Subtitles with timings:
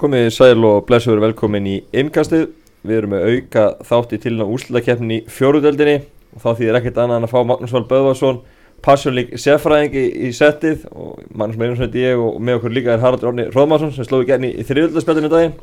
[0.00, 2.46] Komið sæl og blessuður velkomin í innkastið.
[2.88, 5.96] Við erum með auka þátt í tilina úrslutakeppnin í fjóruðöldinni
[6.32, 8.38] og þá þýðir ekkert annað en að fá Magnús Val Böðvarsson,
[8.80, 13.34] passjónlík sérfræðingi í settið og Magnús Meirinsson heiti ég og með okkur líka er Haraldur
[13.34, 15.54] Orni Róðmarsson sem slóði gerni í þriðöldaspjaldinu daginn.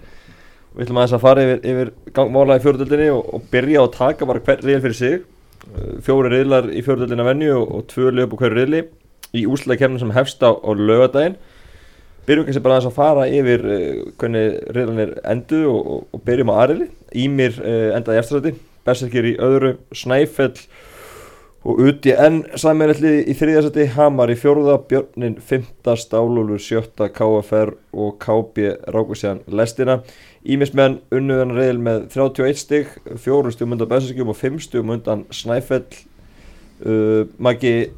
[0.76, 3.94] Við ætlum aðeins að fara yfir, yfir gangmála í fjóruðöldinni og, og byrja á að
[3.98, 5.20] taka bara hver riðil fyrir sig.
[6.06, 8.86] Fjóri riðlar í fjóruðöldinu að venju og, og tvö löp og hverju riðli
[9.34, 11.42] í úrslutakeppnin sem hefst á, á lögadaginn
[12.28, 16.56] byrjum kannski bara að fara yfir uh, hvernig reyðlanir endu og, og, og byrjum á
[16.64, 18.54] aðrili Ímir uh, endaði eftirsæti,
[18.88, 20.56] Berserkir í öðru Snæfell
[21.68, 28.16] og Uti enn sæmennellið í þriðarsæti Hamar í fjóruða, Björnin fymta, Stálúlur sjötta, KFR og
[28.24, 30.00] KB Rákusjan lestina.
[30.48, 35.84] Ímismenn unnuðan reyðil með 31 stygg, fjórum stjum undan Berserkjum og fimm stjum undan Snæfell.
[36.78, 37.90] Uh, Maggi,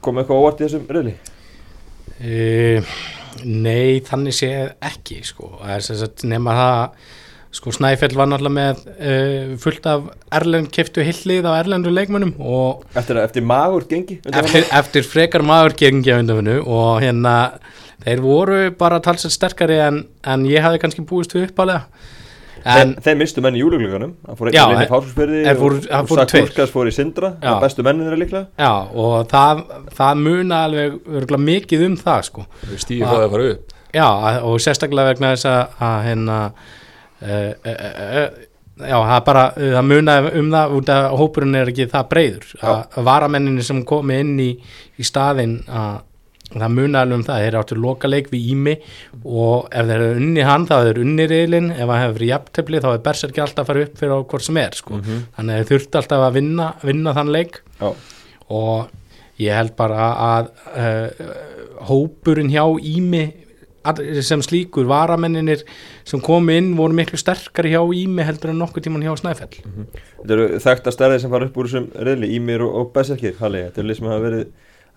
[0.00, 1.18] kom eitthvað óvart í þessum reyðli?
[2.14, 2.96] Uh,
[3.42, 4.50] Nei, þannig sé
[4.84, 5.50] ekki sko,
[6.28, 6.80] nema það
[7.54, 10.08] sko Snæfell var náttúrulega með uh, fullt af
[10.40, 14.18] erlend keftu hillið á erlendu leikmönnum og Eftir, eftir magur gengi?
[14.26, 17.34] Eftir, eftir frekar magur gengi á undanfunnu og hérna
[18.04, 21.86] þeir voru bara talsett sterkari en, en ég hafi kannski búist við uppálega
[22.64, 26.72] En, þeir mistu menn í júluglöganum það fór einn inn í fársfjörði og, og Sakurkas
[26.72, 27.34] fór í Sindra.
[27.60, 28.46] Bestu mennin þeirra líklega.
[28.56, 28.70] Já
[29.04, 29.60] og það,
[29.98, 32.46] það muna alveg örgulega mikið um það sko.
[32.72, 33.76] Stíði það að fara upp.
[33.94, 34.08] Já
[34.48, 38.26] og sérstaklega vegna þess að hérna uh, uh,
[38.74, 43.04] Já það bara það muna um það út af hópurinn er ekki það breyður að
[43.06, 44.48] varamenninni sem komi inn í,
[44.98, 46.00] í staðin að
[46.62, 48.74] það muna alveg um það, þeir áttu loka leik við Ími
[49.24, 52.82] og ef þeir eru unni hann þá er þeir unni reylin, ef það hefur jafntefni
[52.84, 54.94] þá er Berserki alltaf að fara upp fyrir á hvort sem er sko.
[54.94, 55.22] mm -hmm.
[55.36, 57.94] þannig að þeir þurfti alltaf að vinna, vinna þann leik Já.
[58.48, 58.88] og
[59.38, 61.08] ég held bara að uh,
[61.88, 63.24] hópurinn hjá Ími
[64.24, 65.64] sem slíkur, varamenninir
[66.08, 69.72] sem komi inn voru miklu sterkari hjá Ími heldur en nokkur tíman hjá Snæfell mm
[69.72, 69.86] -hmm.
[70.22, 73.58] Þetta eru þekkta stærði sem fara upp úr þessum reyli, Ímir og, og Berserkir, Halli,
[73.58, 74.46] þetta eru lið sem hafa verið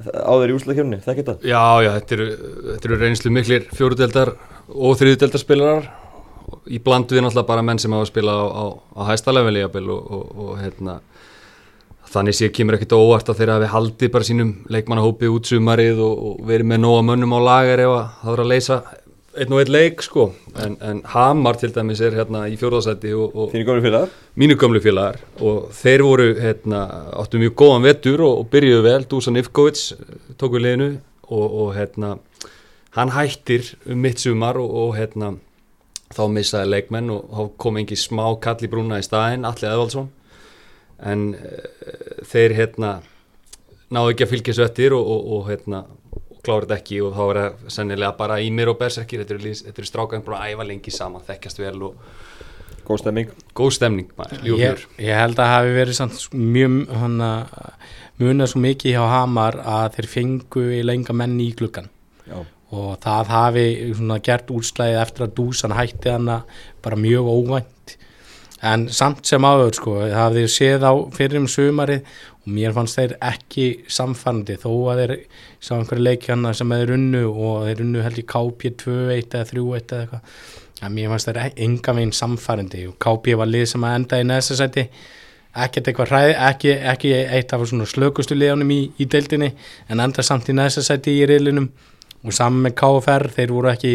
[0.05, 1.35] áður í úslakefni, þekk þetta?
[1.47, 2.27] Já, já, þetta eru,
[2.73, 4.33] þetta eru reynslu miklir fjóruðeldar
[4.67, 5.87] og þriðudeldarspilarar
[6.71, 8.63] í bland við náttúrulega bara menn sem hafa spilað á, á,
[8.93, 10.99] á hæstalefili og, og, og hérna
[12.07, 16.23] þannig sé kemur ekkert óvart að þeirra hafi haldið bara sínum leikmannahópi út sumarið og,
[16.29, 18.79] og verið með nóga mönnum á lagar ef það voru að leysa
[19.37, 20.31] einn og einn leik sko.
[20.63, 24.13] En, en Hamar til dæmis er hérna í fjórðarsæti Þínu gamlu félagar?
[24.37, 25.19] Mínu gamlu félagar.
[25.39, 26.83] Og þeir voru hérna
[27.17, 29.07] áttu mjög góðan vettur og, og byrjuðu vel.
[29.09, 29.83] Dusan Ivkovic
[30.37, 30.89] tók við liðinu
[31.27, 32.15] og, og hérna
[32.97, 35.35] hann hættir um mitt sumar og, og hérna
[36.15, 40.09] þá missaði leikmenn og kom engi smá kall í brúna í staðin, Alli Eðvaldsson.
[41.03, 42.97] En uh, þeir hérna
[43.93, 45.85] náðu ekki að fylgja svettir og hérna
[46.47, 49.83] kláður þetta ekki og þá er það sennilega bara í mér og berserkir, þetta eru
[49.83, 52.01] er strákan bara að æfa lengi saman, þekkjast vel og
[52.87, 57.31] Góð stemning Góð stemning, maður, ég, ég held að hafi verið samt mjög hana,
[58.21, 61.89] munið svo mikið hjá Hamar að þeir fengu í lenga menni í gluggan
[62.27, 62.39] Já.
[62.71, 63.65] og það hafi
[63.97, 66.41] svona, gert úrslæðið eftir að dúsan hætti hana
[66.83, 67.97] bara mjög óvænt.
[68.65, 72.07] En samt sem áður sko, það hafði séð á fyrir um sumarið
[72.47, 75.13] og mér fannst þeir ekki samfannandi þó að þeir
[75.59, 79.91] sá einhverju leikjanna sem þeir unnu og þeir unnu held í KP 2-1 eða 3-1
[79.97, 80.39] eða eitthvað.
[80.77, 84.29] En mér fannst þeir enga veginn samfannandi og KP var lið sem að enda í
[84.31, 84.87] næsta seti
[85.57, 89.51] ekkert eitthvað hræði, ekki, ekki eitt af svona slökustu liðanum í, í deildinni
[89.91, 91.67] en enda samt í næsta seti í riðlinum.
[92.27, 93.91] Og saman með KFR, þeir voru ekki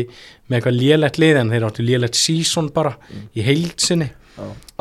[0.46, 2.92] með eitthvað lélegt lið en þeir áttu lélegt sísón bara
[3.34, 4.12] í heilsinni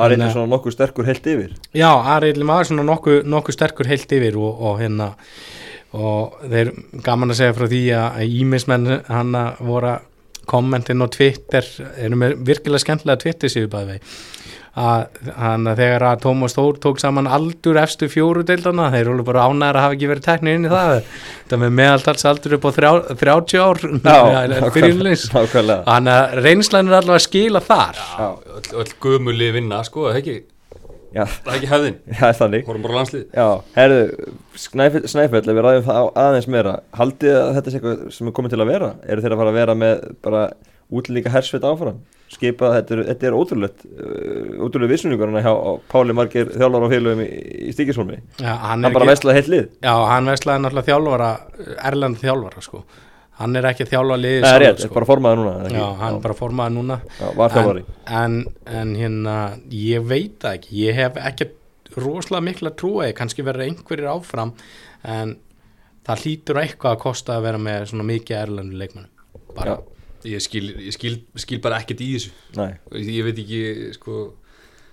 [0.01, 1.55] Ariðin er svona nokkuð sterkur heilt yfir.
[1.75, 5.11] Já, Ariðin var svona nokkuð, nokkuð sterkur heilt yfir og, og hérna
[5.91, 6.71] og þeir
[7.03, 9.97] gaman að segja frá því að ímismenn hann voru
[10.49, 11.67] kommentin á Twitter
[11.99, 13.97] erum við virkilega skemmtilega Twitter síðu bæði
[14.71, 19.79] að þegar að Tómas Þór tók saman aldur efstu fjóru deildana, þeir eru bara ánæður
[19.79, 20.93] að hafa ekki verið teknið inn í það.
[21.51, 23.81] Það með meðaltals aldur upp á þrjá, 30 ár.
[24.71, 30.15] Fyrirlins þannig að reynslan er allavega að skila þar öll, öll gömuli vinna sko, það
[30.15, 30.37] er ekki?
[31.11, 31.25] Já.
[31.27, 32.65] það er ekki hefðin, það er þannig.
[32.69, 37.77] Vorum bara landslið Já, herðu, Snæfell, við ræðum það aðeins meira haldið að þetta er
[37.77, 38.91] eitthvað sem er komið til að vera?
[39.03, 40.45] Eru þeir að fara að vera með bara
[40.91, 41.99] útlýka hersveit áfram
[42.31, 45.53] skipað, þetta er, þetta er ótrúlegt uh, ótrúlega vissuningur hann hjá
[45.91, 47.29] Páli Marger þjálfar á félögum í,
[47.67, 49.69] í Stíkisholmi ja, hann, hann bara veslaði heilt lið.
[49.83, 51.31] Já, hann veslaði náttúrulega þjálfara
[51.91, 52.83] Erlend þjálfara sko.
[53.41, 54.95] Hann er ekki þjálfa liðið er rétt, sko.
[54.95, 56.99] bara formaði núna Já, hann er bara formaði núna.
[57.19, 57.85] Já, þjálfari.
[58.21, 58.41] en,
[58.81, 59.37] en hérna,
[59.75, 60.75] ég veit ekki.
[60.85, 61.51] Ég hef ekki
[61.97, 64.53] rosalega mikla trúið, kannski verður einhverjir áfram
[65.03, 65.39] en
[66.07, 69.75] það hlýtur eitthvað að kosta að vera með svona mikið erlendu leikmennu bara.
[69.75, 72.31] Já ég skil, ég skil, skil bara ekkert í þessu.
[72.59, 72.69] Nei,
[72.99, 74.21] ég, ég veit ekki sko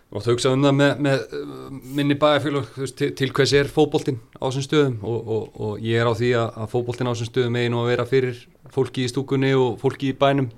[0.09, 1.65] og það hugsa um það með, með uh,
[1.99, 4.95] minni bæjarfélag til, til hvers er fótboltinn á þessum stöðum?
[5.05, 7.91] Og, og, og ég er á því að, að fótboltinn á þessum stöðum einu að
[7.93, 8.41] vera fyrir
[8.73, 10.49] fólki í stúkunni og fólki í bænum.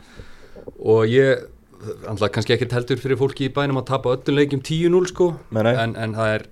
[0.79, 1.49] Og ég
[2.07, 5.33] alltaf kannski ekkert heldur fyrir fólki í bænum að tapa öllum leikjum 10-0 sko.
[5.57, 6.49] En, en það er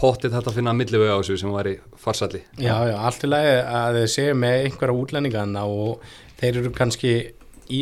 [0.00, 3.28] pottið þetta að finna að millivega á þessu sem væri farsalli Já, já, allt í
[3.28, 6.06] lagi að þið séu með einhverja útlendingarna og
[6.40, 7.12] þeir eru kannski
[7.70, 7.80] í,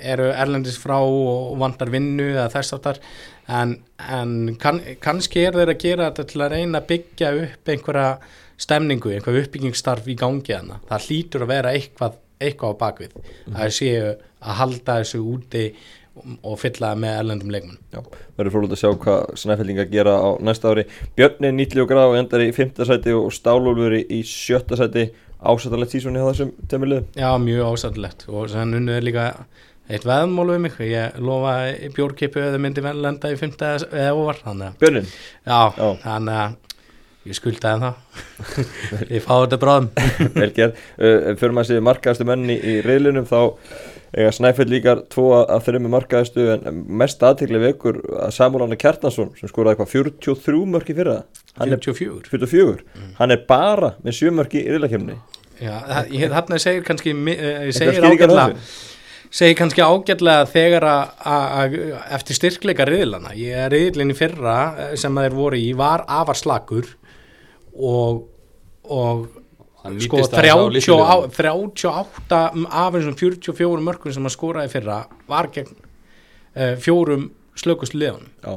[0.00, 3.00] eru erlendis frá og vandar vinnu eða þess aftar
[3.46, 7.72] en, en kann, kannski er þeir að gera þetta til að reyna að byggja upp
[7.74, 8.08] einhverja
[8.56, 10.80] stemningu, einhverja uppbyggingstarf í gangi hana.
[10.88, 13.14] Það hlýtur að vera eitthvað, eitthvað á bakvið.
[13.44, 15.68] Það séu að halda þessu úti
[16.16, 17.78] og fylla með erlendum leikmenn.
[18.38, 22.44] verður frólægt að sjá hvað snæfellinga gera á næsta ári Björni 90 gráð og endar
[22.44, 22.84] í 5.
[22.88, 24.78] sæti og Stálúlfur í 7.
[24.80, 25.10] sæti
[25.42, 29.26] ásættalegt sísoni á þessum tömulið Já, mjög ásættilegt og þannig er líka
[29.86, 31.56] eitt veðmál við mig, ég lofa
[31.94, 33.58] bjórkipu eða myndi vel lenda í 5.
[33.86, 34.14] eða
[34.66, 35.10] að Björnin,
[35.46, 35.60] Já,
[36.02, 36.56] þannig að
[37.26, 37.94] ég skuldaði það
[39.16, 39.88] ég fáið þetta bráðum.
[40.40, 43.40] Vel gerð uh, fyrir maður séu markaðastu menni í reyðlunum þá
[44.16, 49.34] eiga Snæfell líkar tvo að þrjum markaðastu en mest aðtekli vekur að Samúl Anna Kjartansson
[49.36, 52.84] sem skoraði eitthvað 43 mörki fyrir það hann er 44 44,
[53.20, 54.66] hann er bara með 7 mörki í
[55.88, 58.66] það- ég þarna segir kannski mi- eh, ég segir skýringar á ágætlega
[59.36, 64.96] segir kannski ágætlega þegar að- að að- eftir styrkleika riðlana ég riðlinn í fyrra eh,
[64.96, 66.86] sem þeir voru í var afar slakur
[67.76, 68.24] og,
[68.88, 69.26] og
[70.06, 71.34] sko nýtist aðeins á 30 litlu á, liðunum.
[71.36, 72.38] 38
[72.82, 75.00] af þessum 44 mörgum sem hann skoraði í fyrra
[75.30, 78.56] var gegn uh, fjórum slökust Já,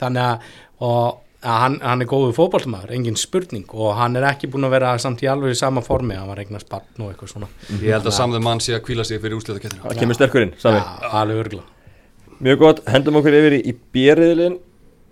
[0.00, 0.46] þannig að,
[0.86, 4.74] og, að hann, hann er góðu fótballmaður, engin spurning og hann er ekki búin að
[4.78, 7.50] vera samt í alveg sama formi hann var eignast barn og eitthvað svona.
[7.78, 10.82] Ég held að samðum mann sé að kvíla sig fyrir úsliðakettina það kemur sterkurinn, sami.
[10.82, 11.68] Já, alveg örgla
[12.40, 14.58] Mjög gott, hendum okkur yfir í, í björriðlinn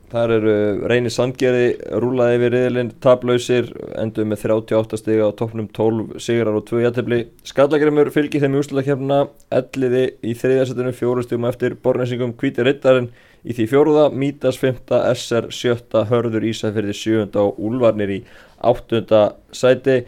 [0.08, 0.52] Þar eru
[0.88, 1.66] Reyni Sandgerði
[2.00, 3.66] rúlaði yfir riðlinn, taplausir,
[4.00, 7.19] endur með 38 stiga á toppnum 12 sigrar og 2 jættefli.
[7.44, 9.19] Skallagrimur fylgir þeim í úrslutakefna,
[9.52, 13.10] elliði í þriðjarsetinu fjórustum eftir bornesingum Hvíti Rittarinn
[13.44, 14.81] í því fjóruða, Mítas 5.
[15.12, 16.05] SR 7.
[16.08, 17.28] Hörður Ísafyrði 7.
[17.44, 18.20] og Úlvarnir í
[18.64, 19.04] 8.
[19.52, 20.00] sæti.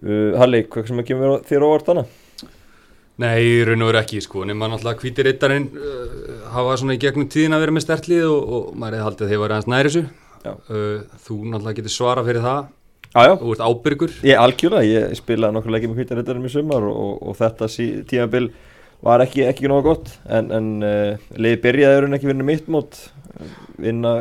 [0.00, 2.23] Uh, Halli, hvað sem að kemur þér óvart þannig?
[3.22, 7.02] Nei, í raun og veru ekki, sko, nema náttúrulega hvítir rittarinn uh, hafa svona í
[7.02, 9.68] gegnum tíðin að vera með stertlið og, og maður hefði haldið að þeir var aðeins
[9.70, 10.02] næri þessu.
[10.44, 10.52] Já.
[10.66, 12.72] Uh, þú náttúrulega getur svara fyrir það,
[13.14, 13.34] Jájá.
[13.44, 14.16] þú ert ábyrgur.
[14.26, 18.50] Ég algjörlega, ég spilaði nokkur leikið með hvítarittarinn í sumar og, og, þetta sí, tímabil
[19.06, 22.98] var ekki, ekki nóga gott en, en uh, liði byrjaði en ekki vinna mitt mót
[23.78, 24.14] vinna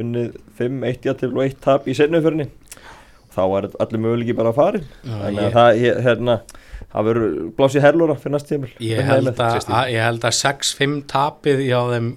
[0.00, 2.48] unnið 5, 1 jættil og 1 tap í sennuferðinni
[3.38, 6.38] þá var allir möguleiki bara að fara þannig að það, hérna,
[6.84, 10.96] það verður blásið herlóra fyrir næst tímil ég, held að, að, ég held að 6-5
[11.10, 12.14] tapið hjá þeim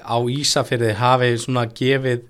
[0.00, 2.28] á Ísafyrði hafi svona gefið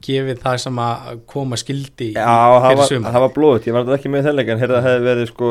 [0.00, 4.28] gefið það sem að koma skildi Já, það var, var blóðut, ég var ekki með
[4.28, 5.50] þenn leik en hérna hefði verið sko,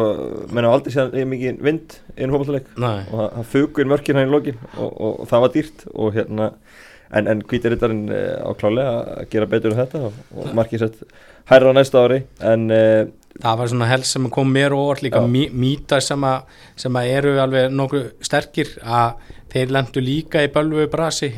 [0.50, 3.04] menn á aldrei séð ég mikið vind einu Nei.
[3.06, 5.86] og það, það fugur mörkin hann í lokin og, og, og það var dýrt.
[5.94, 6.50] Og hérna
[7.15, 11.03] en, en kvítirittarinn á klálega að gera betur en þetta og, og markið sett
[11.50, 12.19] hærra á næsta ári.
[12.45, 13.07] En uh,
[13.39, 17.13] það var svona helst sem kom mér óvart líka mý, mýta sem, að, sem að
[17.15, 21.31] eru alveg nokkuð sterkir að þeir lendu líka í bölvu brasi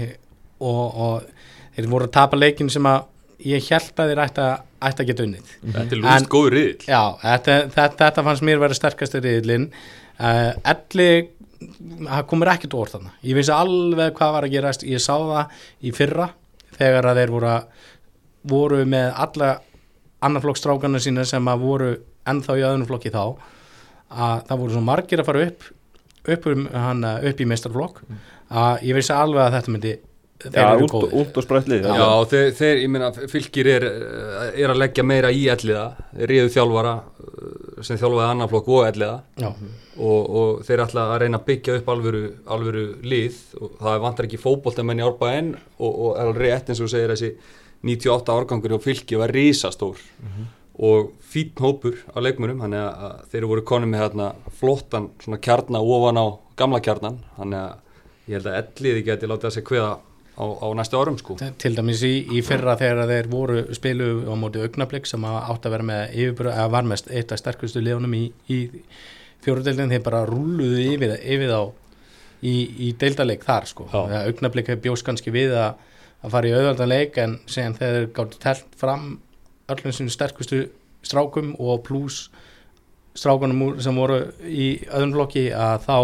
[0.59, 3.07] og, og þeir voru að tapa leikin sem að
[3.47, 5.53] ég held að þeir ætti að, að geta unnið.
[5.65, 6.87] Þetta er lúst góður riðil.
[6.87, 11.11] Já, þetta, þetta, þetta fannst mér verið sterkasti riðlinn uh, Elli
[11.61, 14.85] það komur ekkert orð þannig ég vissi alveg hvað var að gerast.
[14.87, 16.29] Ég sá það í fyrra
[16.77, 17.89] þegar að þeir voru, að-
[18.51, 19.51] voru með alla
[20.21, 21.91] annarflokkstrákana sína sem að voru
[22.29, 23.21] ennþá í öðnum flokki þá
[24.11, 25.63] að það voru svo margir að fara upp
[26.29, 28.01] upp, um, hann, upp í meistarflokk
[28.51, 29.93] að ég vissi alveg að þetta myndi
[30.43, 33.85] já, eru út, út og sprættlið Já, þeir, þeir, ég meina, fylgir er,
[34.55, 35.85] er að leggja meira í elliða,
[36.31, 39.17] riðu þjálfara uh, sem þjálfaði annan flokk og elliða.
[40.01, 42.21] Og, og þeir ætla að reyna að byggja upp alvöru,
[42.55, 46.81] alvöru lið og það vantar ekki fótboltamenn í árbæðin og, og er alveg rétt eins
[46.81, 47.33] og segir þessi
[47.83, 49.99] 98 árgangur hjá fylki var risastór.
[50.81, 55.37] Og fín hópur á leikmunum þannig að- að þeir voru konum með hérna flottan svona
[55.43, 56.25] kjarna ofan á
[56.57, 57.19] gamla kjarnan.
[57.37, 57.75] Þannig að
[58.31, 59.91] ég held að elliði geti látið að segja kveða
[60.37, 64.33] á, á næstu árum sko til dæmis í, í fyrra þegar þeir voru spilu á
[64.39, 67.83] móti augnablik sem að átt að vera með yfirbúra, eða var mest eitt af sterkustu
[67.83, 68.59] liðunum í, í
[69.45, 71.61] fjóruðeldin þeir bara rúluðu yfir, yfir þá
[72.41, 72.55] í,
[72.87, 74.21] í deildarleik þar sko Já.
[74.25, 75.81] augnablik bjóst kannski við að,
[76.21, 79.09] að fara í auðvöldan leik en sen þegar þeir gáttu telt fram
[79.71, 80.63] öllum sinni sterkustu
[81.05, 82.29] strákum og pluss
[83.17, 85.97] strákunum sem voru í öðrum flokki að þá,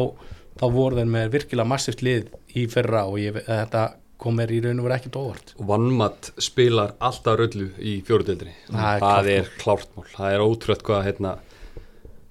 [0.60, 3.88] þá voru þeir með virkilega massíft lið í fyrra og ég, þetta
[4.28, 5.54] kom mér í raun og verið ekkert óvart.
[5.70, 10.08] Vannmatt spilar alltaf röllu í fjóruðildinni Það er það klárt er klárt mál.
[10.14, 11.34] Það er ótrúlega hvað hérna,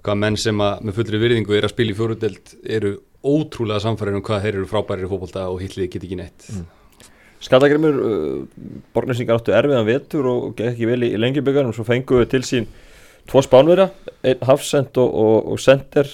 [0.04, 4.18] hvað menn sem að, með fullri virðingu er að spila í fjóruðild eru ótrúlega samfærir
[4.18, 6.50] um hvað þeir eru frábærir í fótbolta og hillið get ekki neitt.
[7.46, 12.28] Skallagrimur, uh, borgnesingar áttu erfiðan vetur og gekk ekki vel í, í lengjuböggarnum svo fenguðu
[12.32, 12.68] til sín
[13.26, 13.90] tvo spánverja,
[14.22, 16.08] einn Hafsend og, og, og Sender,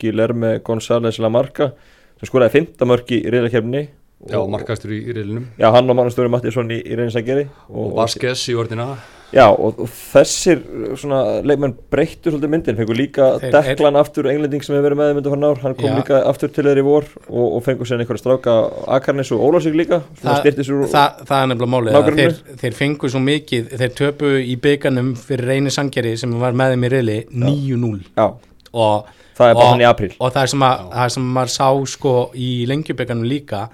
[0.00, 1.70] Guilherme González Lamarca
[2.16, 3.84] sem skoraði 15 mörg í reyðarkefni
[4.30, 8.46] Já, markastur í, í reilinum Já, hann og mannastöru Mattísson í, í reyninsangeri og Vasquez
[8.50, 8.96] í orðina
[9.34, 10.60] Já, og, og þessir
[11.00, 15.08] svona leikmenn breyttu svolítið myndin, fengur líka Þeir- Deklan aftur, englending sem hefur verið með
[15.10, 15.96] þeim undir fann ár, hann kom Já.
[15.98, 18.54] líka aftur til þeir í vor og, og fengur sér einhverja stráka
[18.96, 23.22] Akarnis og Ólásík líka, svona Það- það, það er nefnilega málið þeir, þeir fengu svo
[23.26, 28.06] mikið þeir töpu í bygganum fyrir reyni sangeri sem var með þeim í reyli 9-0
[28.14, 28.28] Já,
[28.72, 30.12] og, það er bara Og- hann í apríl.
[30.22, 32.14] og það sem, að, það sem maður sá sko
[32.46, 33.66] í lengjubygganum líka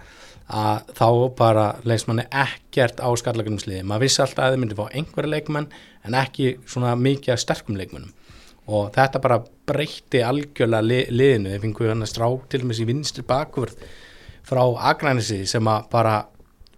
[0.53, 1.07] að þá
[1.39, 5.71] bara leist manni ekkert á skallagrimsliði maður vissi alltaf að þið myndi fá einhverja leikmenn
[6.05, 8.13] en ekki svona mikið sterkum leikmennum
[8.71, 11.53] og þetta bara breytti algjörlega li, liðinu.
[11.53, 13.83] Þeir fengu hann að strá til og með í vinstri bakvörð
[14.47, 16.15] frá Akranesi sem að bara,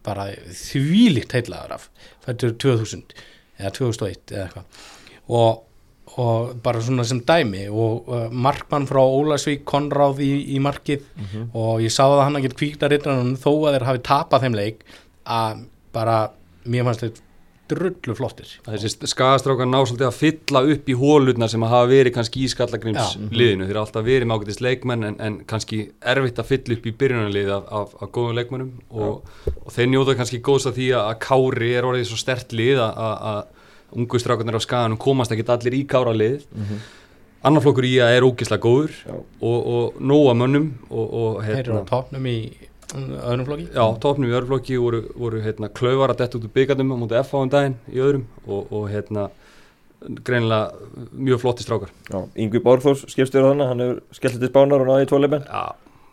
[0.07, 1.89] bara þvílíkt heilaður af.
[2.25, 3.17] Fættur 2000
[3.59, 4.83] eða 2001 eða eitthvað.
[5.25, 5.64] Og,
[6.23, 11.03] og bara svona sem dæmi og uh, markmann frá Ólasvík Konráð í, í markið
[11.53, 14.47] og ég sá það að hann að geta kvíkta ritranum þó að þeir hafi tapað
[14.47, 14.85] þeim leik
[15.25, 16.19] að bara,
[16.69, 17.23] mér fannst þeir
[17.71, 18.51] drullu flottir.
[18.67, 23.15] Þessi skagastrákar ná svolítið að fylla upp í hólurna sem hafa verið kannski í skallagrims
[23.17, 23.29] Já.
[23.33, 25.81] liðinu, þeir alltaf verið með ágætist leikmenn en, en kannski
[26.13, 30.17] erfitt að fylla upp í byrjunarlið af, af, af góðum leikmennum og, og þeir njóta
[30.19, 33.64] kannski góðs að því að, að Kári er orðið svo stert lið að, að, að
[33.95, 36.45] ungu strákarnir á skaganum komast ekki allir í Kára lið
[37.45, 41.77] annar flokkur í að er ógislega góður og, og nóa mönnum og, og þeir eru
[41.77, 42.37] hérna, á topnum í
[42.95, 46.55] um, öðrum flokki Já, topnum í örflokki voru, voru hérna, klaufar að detta út úr
[46.57, 49.29] byggandum á mútið F á um daginn í öðrum og, og hérna,
[50.25, 50.73] greinilega
[51.13, 51.93] mjög flotti strákar.
[52.11, 55.47] Já, Yngvi Borgþórs skipstjóra þannig, hann hefur skellt til spánar og náði í tvo leikmenn
[55.49, 55.63] Já,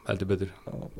[0.09, 0.51] heldur betur.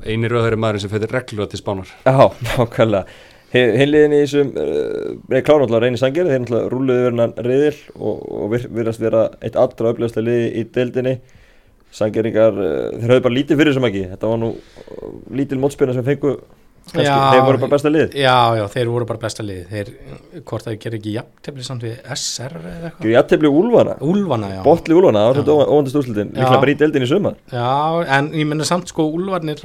[0.04, 1.92] Einir rauðari maður sem fættir reglulega til spánar.
[2.04, 2.16] Já,
[2.48, 3.04] nákvæmlega
[3.52, 8.22] Hinliðin í þessum er klára náttúrulega reynir sangeri, þeir náttúrulega rúluðu verið hann reyðil og,
[8.32, 11.14] og vir, virðast vera eitt allra öflugasta liði í deildinni.
[11.92, 15.92] Sangeringar, uh, þeir höfðu bara lítið fyrir sem ekki þetta var nú uh, lítil mótspilna
[15.92, 16.30] sem fengu
[16.88, 17.16] kannski, Já.
[17.34, 18.14] þeir voru bara besta lið.
[18.16, 19.60] Já, já, þeir voru bara besta lið.
[19.68, 19.90] Þeir,
[20.48, 23.04] hvort það gerir ekki jafntefli samt við SR eða eitthvað?
[23.04, 24.62] Gjör jættefli Úlfana, Úlfana, já.
[24.64, 26.38] Botli Úlfana, það var svolítið óvandist úrslitin Já.
[26.40, 27.36] líklega bara í deildinni sumar.
[27.52, 27.68] Já,
[28.16, 29.60] en ég menna samt sko Úlfarnir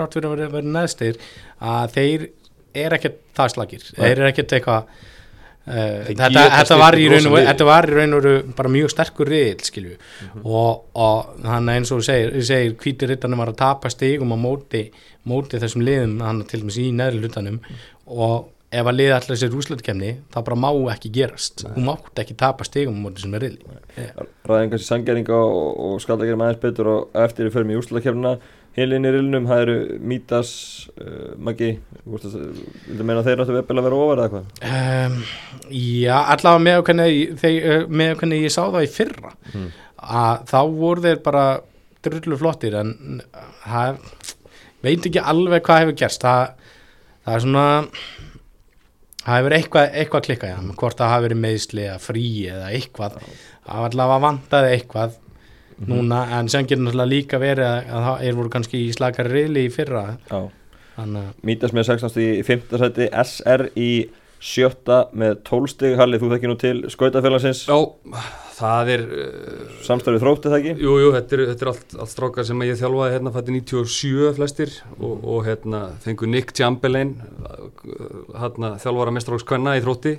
[2.84, 3.86] er ekkert það slagir.
[3.94, 8.18] Þeir eru ekkert eitthvað uh, þetta, þetta, var í raun og þetta var í raun
[8.20, 9.96] og bara mjög sterkur riðil skilju.
[10.28, 10.44] Mhm.
[10.46, 14.88] og, og hann eins og segir, segir hvítir rittanum var að tapa stigum á móti,
[15.28, 17.60] móti þessum liðum hann til dæmis í neðri hlutanum.
[18.08, 21.64] Og ef að liða allir sér úslutkemni þá bara má ekki gerast.
[21.64, 23.78] Þú mátt ekki tapa stigum á móti sem er riðli
[24.48, 28.34] ræðin kannski sangeringa og, og skallageri aðeins betur og eftir við förum í úrslutakefnina
[28.78, 30.52] hinliðin í rilnum, það eru Mítas
[31.02, 31.72] uh, Maggi,
[32.12, 34.46] viltu meina að þeir áttu að vera ofar eða hvað?
[34.70, 35.18] Um,
[35.74, 39.34] já, allavega með hvernig, þeir, með hvernig ég sá það í fyrra.
[39.98, 41.46] Að þá voru þeir bara
[42.06, 42.96] drullu flottir en
[43.66, 44.00] það
[44.86, 46.24] veit ekki alveg hvað hefur gerst.
[46.24, 46.74] Það,
[47.26, 47.68] það er svona
[49.28, 53.18] það hefur eitthvað, eitthvað klikkað ja, hvort það hafi verið meðsli eða frí eða eitthvað.
[53.68, 55.18] Það var allavega vantaði eitthvað
[55.88, 59.34] núna en sem getur náttúrulega líka verið að, að það er voru kannski í slakari
[59.34, 60.06] reyli í fyrra.
[60.30, 60.40] Já,
[61.46, 62.80] Mítas með 16 í 5.
[62.82, 63.92] sæti, SR í
[64.44, 67.78] sjötta með 12 stig, Halli þú þekki nú til skautafélagsins, Já,
[68.58, 70.74] það er, uh, samstærið þrótti það ekki?
[70.86, 74.36] jú, jú, þetta er, þetta er allt, allt strákar sem ég þjálfaði hérna fætti 97
[74.38, 77.16] flestir og, og hérna fengu Nick Chamberlain,
[78.38, 80.18] hérna þjálfara mestrákskvenna í þrótti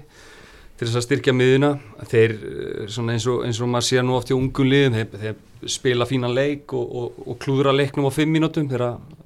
[0.78, 1.73] til þess að styrkja miðuna
[2.11, 5.08] þeir eh, svona eins og, eins og maður sér nú oft í ungum liðum þeir,
[5.23, 8.84] þeir spila fínan leik og, og, og klúðra leiknum á fimm mínútum þeir,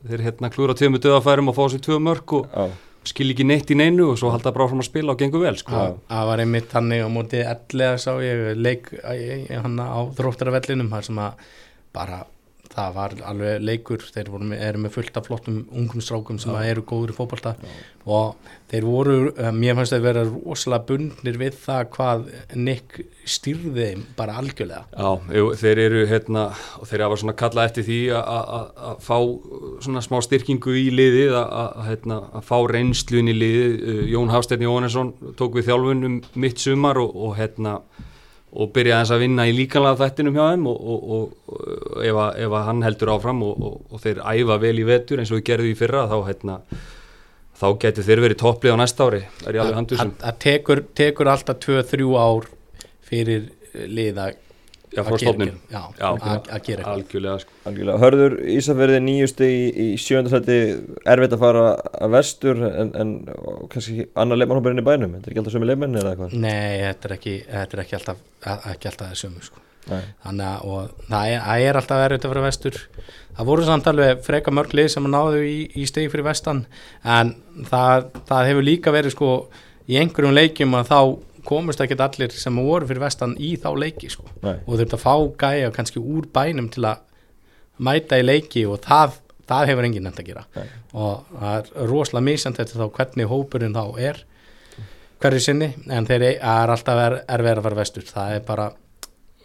[0.09, 2.71] þeir hérna klúðra tveimur döðafærum og fá sér tvö mörg og Já,
[3.13, 5.57] skil ekki neitt í neinu og svo halda bara áfram að spila og gengur vel
[5.59, 5.75] sko.
[5.75, 5.97] Já.
[6.13, 11.19] það var einmitt þannig á móti ellega sá ég leik hann á þróttaravellinum þar sem
[11.25, 11.49] að
[11.93, 12.23] bara
[12.75, 14.05] það var alveg leikur.
[14.15, 17.17] Þeir voru með, eru með fullt af flottum ungum strákum sem að eru góður í
[17.17, 17.55] fótbolta.
[18.07, 18.35] Og
[18.73, 22.25] þeir voru, eh, mér fannst þeir vera rosalega bundnir við það hvað
[22.57, 24.85] Nick stýrði þeim bara algjörlega.
[24.97, 26.47] Já, jú, þeir eru hérna
[26.81, 29.19] og þeir hafa svona kallað eftir því að- að að fá
[29.87, 33.83] svona smá styrkingu í liðið að- að að, hérna, að fá reynslun í liðið.
[33.83, 37.81] Uh, Jón Hafsteinn Jóhannesson tók við þjálfun um mitt sumar og, og hérna
[38.53, 42.17] og byrja aðeins að vinna í líkanlega þættinum hjá þeim og, og, og, og ef,
[42.17, 45.47] að, ef að hann heldur áfram og þeir æfa vel í vetur eins og við
[45.49, 46.59] gerðum í fyrra þá hérna
[47.63, 52.49] þá getur þeir verið topplið á næsta ári Það tekur, tekur alltaf 2-3 ár
[53.09, 53.49] fyrir
[53.89, 54.33] liða
[54.93, 55.55] Já, frá stofnun.
[55.73, 57.55] að gera algjörlega, sko.
[57.69, 57.99] algjörlega.
[58.03, 60.59] Hörður Ísafjörði nýjusti í, í sjöndarsæti
[61.15, 61.65] erfitt að fara
[61.97, 63.15] að vestur en, en
[63.73, 65.17] kannski annar leifmannhóparinn í bænum?
[65.17, 66.37] Þetta er ekki alltaf sömu leifmann eða eitthvað?
[66.45, 68.23] Nei, þetta er ekki, þetta er ekki alltaf
[68.75, 69.65] ekki alltaf sömu sko.
[70.23, 72.81] þannig að það er, er alltaf erfitt að fara vestur.
[73.33, 76.67] Það voru samt alveg freka mörglið sem náðu í, í stegi fyrir vestan
[77.03, 77.35] en
[77.71, 79.35] það, það hefur líka verið sko
[79.91, 80.99] í einhverjum leikjum að þá
[81.47, 84.27] komist ekki allir sem voru fyrir vestan í þá leiki sko.
[84.43, 87.03] og þurft að fá gæja kannski úr bænum til að
[87.83, 89.19] mæta í leiki og það,
[89.49, 90.45] það hefur enginn nefnt að gera.
[90.57, 90.69] Nei.
[90.93, 94.23] og það er rosalega mísand þetta þá hvernig hópurinn þá er
[95.23, 98.07] hverju sinni en þeir er alltaf er, er verið að fara vestur.
[98.09, 98.73] Það er bara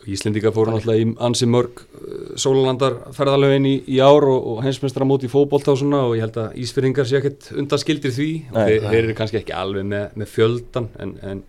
[0.08, 5.08] Íslendika fóru náttúrulega í ansi mörg uh, sólalandar ferðalögin í, í ár og, og hensmestra
[5.08, 8.30] móti í fókbólta og svona og ég held að Ísfyrringar sé ekkert undaskildir því.
[8.46, 11.44] Nei, og þeir, þeir eru kannski ekki alveg með, með fjöldan en, en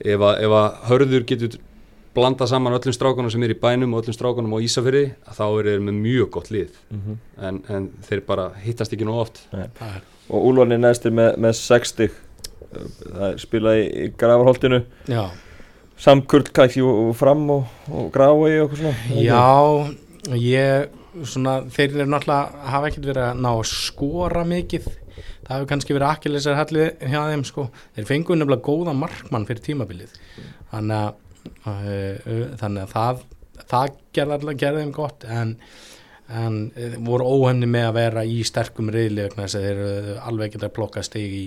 [0.00, 1.56] ef að, ef að hörður getur
[2.16, 5.70] blanda saman öllum strákunum sem er í bænum og öllum strákunum á Ísafyrri þá er
[5.70, 6.76] þeir með mjög gott lið.
[6.90, 7.16] Mm -hmm.
[7.48, 9.42] en, en þeir bara hittast ekki nú oft.
[9.52, 9.68] Nei.
[10.28, 12.14] og Úlvarni næstir með, með 60
[12.76, 14.82] það spilaði í gravarholtinu
[16.00, 16.84] samkurl kækki
[17.16, 19.94] fram og, og grái og svona Já,
[20.34, 20.90] ég
[21.24, 24.88] svona, þeir eru náttúrulega hafa ekkert verið að ná að skora mikið
[25.46, 29.64] það hefur kannski verið akkilisar hallið hjá þeim sko, þeir fengu nefnilega góða markmann fyrir
[29.66, 30.16] tímabilið
[30.72, 31.12] þannig að,
[31.72, 33.26] uh, þannig að það,
[33.66, 35.54] það gerði gerði þeim gott en,
[36.26, 36.58] en
[37.06, 40.76] voru óhemni með að vera í sterkum vegna þess að þeir eru alveg getað að
[40.80, 41.46] plokka steg í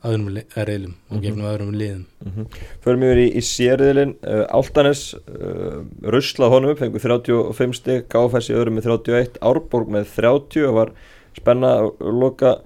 [0.00, 1.22] öðrum reyðlum og mhm.
[1.24, 2.60] gegnum öðrum liðum mm -hmm.
[2.80, 8.48] Förum við í, í sérriðlin uh, Áltanes uh, ruslað honum upp, fengur 35 steg Gáfæs
[8.48, 10.92] í öðrum með 31, Árborg með 30 og var
[11.36, 12.56] spenna að loka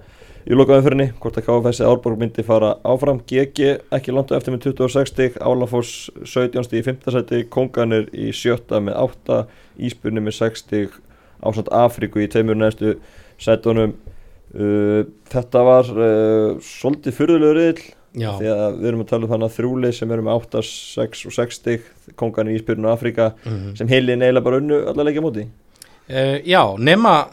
[0.45, 4.67] í lokaðanfyrinni, hvort að KFS Árborg myndi fara áfram, GG ekki langt á eftir með
[4.69, 7.07] 26 stík, Álafoss 17 stík í 5.
[7.15, 8.77] seti, Konganir í 7.
[8.85, 9.39] með 8,
[9.89, 10.99] Íspunni með 6 stík,
[11.41, 12.95] ásand Afríku í teimur næstu
[13.41, 13.95] setunum
[14.55, 15.01] uh,
[15.33, 19.57] þetta var uh, svolítið fyrðulegur riðl því að við erum að tala um þannig að
[19.57, 23.75] þrjúlið sem eru með 8, 6 og 6 stík Konganir, Íspunni og Afríka mm -hmm.
[23.77, 25.47] sem heilin eiginlega bara unnu allar leikja móti.
[26.05, 27.27] Uh, Já, nema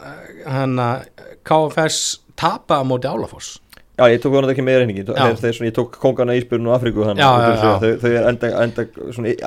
[0.45, 1.05] hann að
[1.43, 3.59] KFS tapa á móti Álafoss.
[3.93, 7.19] Já, ég tók það ekki með reyningi, þegar ég tók Kongana Ísbjörn og Afríku hann,
[7.19, 8.85] þau, þau er enda, enda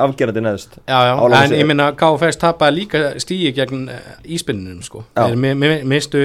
[0.05, 4.85] afgerandi neðst Já, já, Álafoss en ég minna KFS tapaði líka stígi gegn eh, Ísbjörnum
[4.87, 6.22] sko, þeir mistu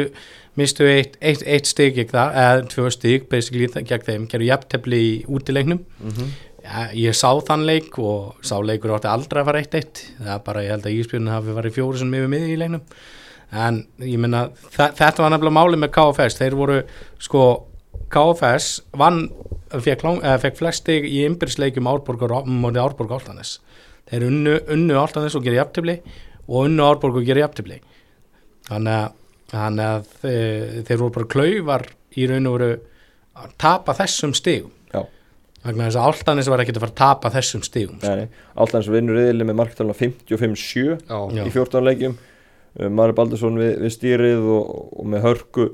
[0.60, 5.00] mistu eitt, eitt, eitt stíg gegn það, eða tvö stíg basically gegn þeim, gerur jafntefni
[5.02, 6.32] í útilegnum mm -hmm.
[6.62, 10.36] Já, ég sá þann leik og sá leikur átti aldrei að fara eitt eitt, það
[10.36, 12.84] er bara ég held að Ísbjörn hafi farið fjóru sem yfir miði í leiknum
[13.52, 16.80] en ég minna þetta var nefnilega máli með KFS þeir voru
[17.20, 17.46] sko
[18.12, 19.26] KFS vann
[19.72, 20.06] fekk,
[20.44, 23.58] fekk flesti í ymbirðsleikum Árborg og mótið Árborg Áltanes
[24.12, 26.00] þeir unnu, unnu Áltanes og gerir jafntibli
[26.48, 27.82] og unnu Árborg og gerir jafntibli
[28.68, 29.18] þannig að,
[29.52, 32.72] þannig að þeir, þeir voru bara klauvar í raun og veru
[33.42, 34.72] að tapa þessum stigum.
[35.62, 38.14] Vegna þess að Áltanes var ekkert að fara að tapa þessum stigum sko.
[38.58, 42.16] Áltanes vinnur yfirlega með marktaluna 55-7 í 14 leikjum
[42.80, 45.70] Mari Baldursson við, við stýrið og, og með hörku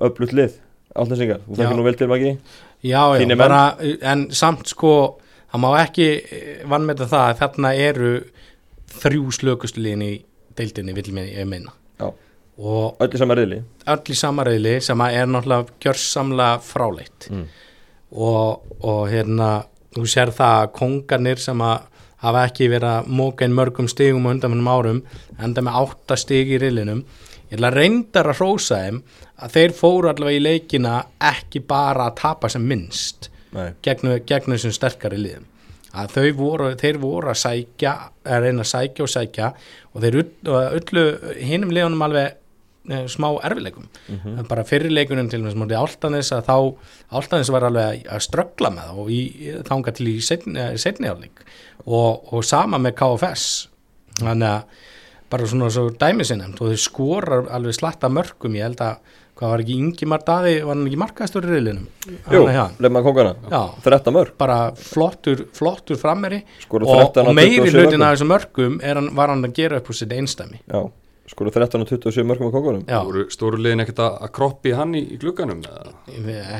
[0.00, 0.54] öflut lið,
[0.94, 2.30] allt þessi yngar þú þekkir nú vel til maki
[2.80, 3.64] já, já, bara,
[4.12, 4.94] en samt sko
[5.50, 8.12] það má ekki eh, vann með það að þarna eru
[9.00, 10.12] þrjú slökustu liðin í
[10.58, 11.74] deildinni vil ég meina.
[12.60, 17.30] Og öll í sama reyðli öll í sama reyðli sem er náttúrulega gjörsamlega fráleitt.
[17.30, 17.46] Mm.
[18.10, 19.62] og, og hérna
[19.94, 21.86] þú sér það að kongarnir sem að
[22.20, 25.02] hafa ekki verið að móka inn mörgum stigum á undanfennum árum
[25.40, 27.02] enda með átta stig í rillinum
[27.50, 29.02] ég ætla að reyndar að hrósa þeim
[29.40, 30.96] að þeir fóru allavega í leikina
[31.30, 33.30] ekki bara að tapa sem minnst
[33.82, 35.46] gegn, þessum sterkari liðum.
[35.90, 39.48] Að þau voru, þeir voru að sækja að reyna að sækja og sækja
[39.90, 41.04] og þeir öllu
[41.40, 42.36] hinnum liðunum alveg
[42.88, 44.48] smá erfileikum mm -hmm.
[44.48, 46.74] bara fyrirleikunum til og með áltanis að þá
[47.10, 51.32] áltanis var alveg að ströggla með og í, þánga til í setni áling
[51.86, 53.68] og, og sama með KFS
[54.20, 54.62] þannig að
[55.30, 58.96] bara svona svo dæmisinnum og þau skorar alveg slatta mörgum ég held að
[59.36, 61.86] hvað var ekki Ingimar Daði var hann ekki markaðstur í reylinum
[62.32, 62.46] Jú,
[62.80, 63.34] lefna kongana,
[63.84, 69.28] 13 mörg bara flottur, flottur frammeri og, og meiri hlutin af þessum mörgum hann, var
[69.28, 70.90] hann að gera upp úr sitt einstæmi Já
[71.30, 72.84] skoru 13 og 27 mörgum á kongunum?
[73.32, 75.94] Stóru liðin ekkert að kroppi hann í, í glugganum eða?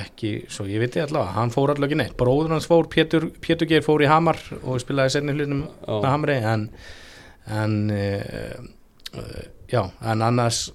[0.00, 3.30] ekki, svo ég veit ég allavega hann fór allavega ekki neitt, bróður hans fór Pétur,
[3.42, 6.68] Pétur Geir fór í Hamar og spilaði senni hlutum með Hamri en
[7.50, 8.60] en uh,
[9.18, 10.68] uh, já, en annars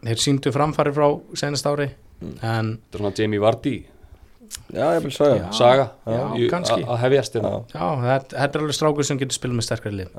[0.00, 3.74] þeir síndu framfæri frá senast ári en þetta er svona Jamie Vardy
[4.70, 5.88] Já, ég vil sagja saga.
[6.06, 7.52] að hefjast hérna.
[7.72, 10.16] Já, þetta, þetta er alveg strákur sem getur spilað með sterkari lið.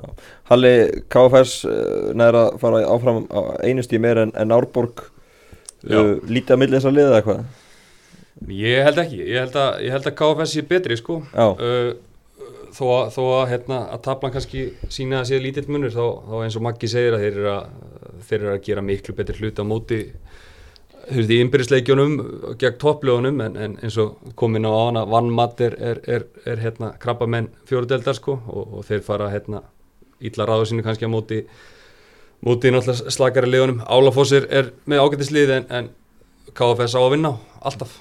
[0.52, 0.76] Halli
[1.12, 5.04] KFS uh, næra að fara áfram á einu stíð meira en, en Árborg.
[5.82, 7.44] Uh, lítið að milli þess að liða eða hvað
[8.50, 11.20] ég held ekki, ég held að, ég held að KFS sé betri sko.
[11.36, 11.92] Uh,
[12.74, 16.36] þó að, þó að, hérna, að tablan kannski sína að sé lítill munur þá, þá
[16.46, 17.82] eins og Maggi segir að þeir eru að,
[18.30, 20.02] þeir eru að gera miklu betri hluti á móti
[21.08, 22.16] þú veist, í innbyrðisleikjunum
[22.62, 26.94] gegn toppljónum en, en eins og komin á ána vannmatt er, er, er, er hérna,
[27.02, 29.64] krabbamenn fjóruðeldar sko og, og þeir fara hérna,
[30.22, 31.44] illa ráðu sínu kannski á móti
[32.42, 33.84] móti náttúrulega slakari liðunum.
[33.86, 35.90] Álafossir er með ágættislið en, en
[36.58, 37.92] KFS á að vinna alltaf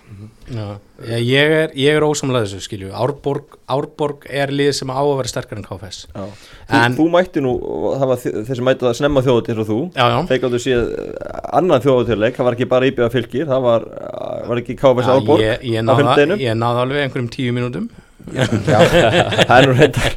[0.48, 0.64] já.
[1.20, 5.30] Ég, er, ég er ósamlega þessu skilju Árborg, Árborg er lið sem á að vera
[5.32, 6.24] sterkari en KFS já.
[6.70, 7.52] Þú, En- þú mætti nú,
[8.24, 9.78] þeir sem mætti að snemma þjóðutir og þú
[10.30, 14.36] Þeir gáttu séð uh, annan þjóðutirleik, það var ekki bara íbjöða fylgir, það var, uh,
[14.48, 16.44] var ekki KFS Já, Árborg ég, ég, náða, fimmtudeginum.
[16.48, 17.90] ég náði alveg einhverjum tíu mínútum
[18.30, 20.14] það er nú reyndar,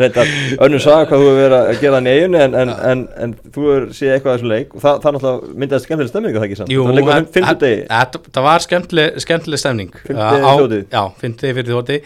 [0.00, 0.32] reyndar
[0.66, 3.86] önnur saga hvað þú hefur verið að gera eiginni en, en, en, en þú hefur
[3.98, 4.74] séð eitthvað af þessu leik.
[4.76, 7.14] Og það, það náttúrulega myndaði skemmtileg stemming það ekki samt, Jú, það degi.
[7.16, 9.92] en- þetta- það var skemmtileg, skemmtileg stemning.
[10.06, 10.84] Fimmtudegi Á- þjóðhátíð.
[10.92, 12.00] Já, fimmtegi fyrir þjóti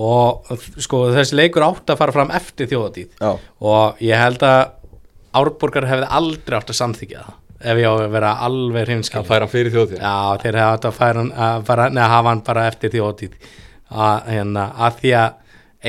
[0.00, 0.50] og
[0.86, 3.30] sko þessi leikur átt að fara fram eftir þjóðatíð Já,
[3.66, 4.60] og ég held að
[5.40, 7.36] Árborgar hefði aldrei átt að samþykja það
[7.70, 10.14] ef ég á að vera alveg að hreinskil færa fyrir þjóðtíð Já,
[10.44, 13.34] þeir hefði átt að færa að, fara, neða, hafa hann bara eftir þjóðatíð
[13.90, 15.38] að, hérna, að því að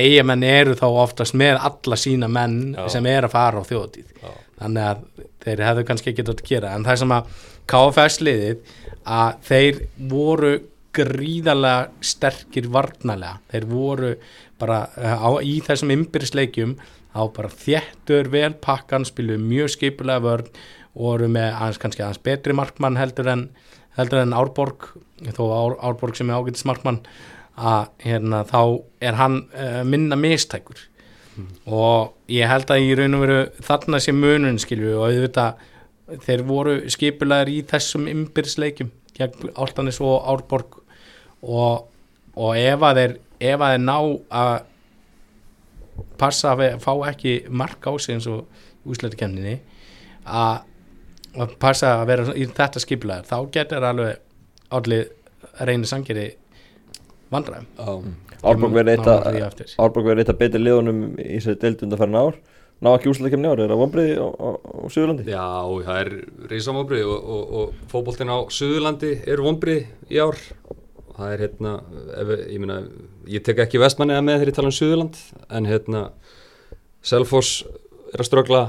[0.01, 2.85] eigamenn eru þá oftast með alla sína menn Já.
[2.93, 4.29] sem er að fara á þjóðatíð Já.
[4.61, 5.01] þannig að
[5.43, 7.33] þeir hefðu kannski ekki átt að gera en það sem að
[7.71, 8.75] KFS liðið
[9.11, 10.53] að þeir voru
[10.95, 14.13] gríðarlega sterkir varnalega þeir voru
[14.61, 16.75] bara eh, á, í þessum ymbirðisleikjum
[17.11, 20.47] á bara þéttur vel pakkan spilu mjög skipulega vörn
[20.91, 23.45] og voru með aðeins kannski aðeins betri markmann heldur en,
[23.97, 24.91] heldur en Árborg
[25.35, 27.01] þó Ár, Árborg sem er ágætis markmann
[27.57, 28.61] að hérna, þá
[29.03, 30.87] er hann uh, minna mistækur.
[31.65, 35.61] Og ég held að í raun og veru þarna sé munun skilju og auðvitað
[36.25, 40.81] þeir voru skipulegar í þessum ymbirðsleikjum gegn Áltanis og Árborg.
[41.41, 41.87] Og,
[42.35, 43.95] og ef að þeir ef að þeir ná
[44.41, 44.51] að
[46.21, 48.45] passa að fá ekki mark á sig eins og
[48.85, 49.55] úsleitukemninni
[50.25, 50.67] að
[51.31, 54.17] að passa að vera í þetta skipulegar þá getur alveg
[54.75, 55.05] allir
[55.63, 56.25] reynir sangeri
[57.31, 58.15] vandræðum.
[58.41, 59.75] Árborg verið eitt Nánar því að eftir.
[59.81, 62.39] Árborg verið eitt að betri liðunum í sér deild undan ár.
[62.81, 65.25] Ná ekki úsleikemni ár, er það vonbriði á, á, á Suðurlandi?
[65.29, 65.49] Já,
[65.85, 66.09] það er
[66.49, 70.39] reysa vonbrið og, og, og fótboltinn á Suðurlandi er vonbrið í ár.
[71.13, 71.75] Það er hérna
[72.17, 72.79] ef, ég, meina,
[73.29, 75.19] ég tek ekki vestmanniða með þegar ég tala um Suðurland
[75.53, 76.03] en hérna
[77.05, 77.61] Selfoss
[78.15, 78.63] er að strögla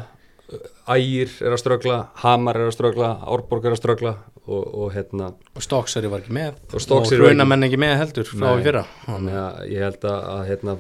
[0.91, 5.29] Ægir er að strögla Hamar er að strögla, Árborg er að strögla og, og hérna
[5.55, 6.57] og Stokkseri var ekki með.
[6.75, 8.83] Og ekki- hrunamenn ekki með heldur frá í fyrra.
[9.07, 9.29] Að
[9.71, 10.75] ég held að, að hérna,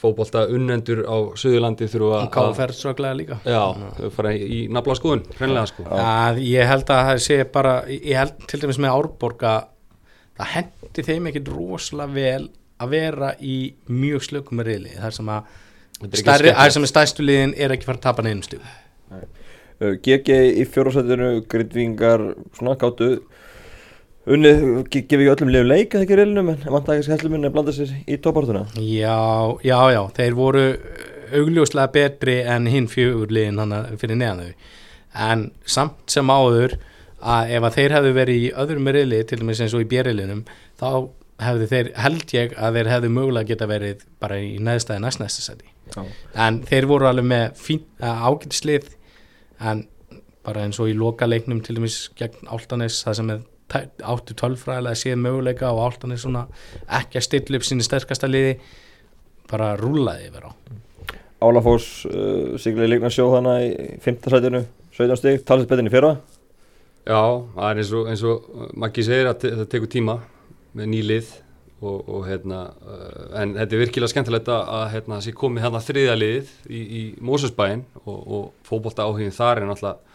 [0.00, 3.38] fótbolta unnendur á Suðurlandi þurfa og KFR svaklega líka.
[3.46, 3.62] Já,
[4.00, 5.24] þau fara í, í nafla skoðun,
[5.70, 5.86] sko.
[5.94, 9.60] Að ég held að það sé bara ég held til dæmis með Árborg að
[10.40, 12.48] það hendi þeim ekkit rosalega vel
[12.82, 14.96] að vera í mjög slökum riðli.
[14.98, 15.60] Þar sem að
[16.10, 18.83] ekki stærstu liðin er ekki fara að tapa neinum stug Uh,
[20.04, 22.22] GG í fjórasættinu, Grindvingar,
[22.56, 23.08] svona gáttu
[24.30, 27.48] unnið, ge- gefið ekki öllum liðum leik eða ekki reilunum en vant að ekki skelluminn
[27.48, 29.18] að blanda sér í toppartuna já,
[29.66, 30.62] já, já, þeir voru
[31.34, 34.72] augljóslega betri en hinn fjögur liðin hann fyrir neðan þau.
[35.26, 36.78] En samt sem áður
[37.24, 40.42] að ef að þeir hefðu verið í öðrum riðli til dæmis eins og í björriðlinum
[40.80, 40.88] þá
[41.44, 45.70] hefðu þeir, held ég að þeir hefðu mögulega geta verið bara í neðstæði næstnæsta seti
[45.94, 46.04] Já.
[46.46, 48.92] en þeir voru alveg með fín, ágætislið
[49.64, 49.84] en
[50.44, 53.42] bara eins og í loka leiknum til dæmis gegn Áltanes það sem er
[54.04, 56.44] áttu tölfræðilega séð möguleika og Áltanes svona
[57.00, 58.58] ekki að stilla upp sinni sterkasta liði
[59.50, 60.50] bara rúlaði yfir á.
[61.44, 63.72] Álafoss uh, siglaði leikna sjó hana í
[64.04, 66.12] fimmtasætinu 17 stig, talsett betur en í fyrra?
[67.04, 67.20] Já,
[67.56, 70.18] það er eins og, eins og Maggi segir að það tekur tíma
[70.76, 71.32] með ný lið
[71.84, 76.16] og, og hérna, uh, en þetta er virkilega skemmtilegt að, hérna, sé komið hérna þriðja
[76.18, 80.12] liðið í, í Mósusbæinn og, og fótbolta áhugin þar er náttúrulega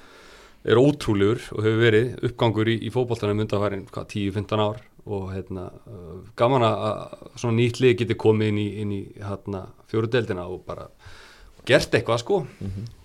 [0.69, 6.17] er ótrúlegur og hefur verið uppgangur í, í fótboltanum undanfærin 10-15 ár og hérna, uh,
[6.37, 6.83] gaman að
[7.39, 10.89] svona nýtt lið geti komið inn í, í hérna, fjóruðdeldina og bara
[11.69, 12.37] gert eitthvað sko.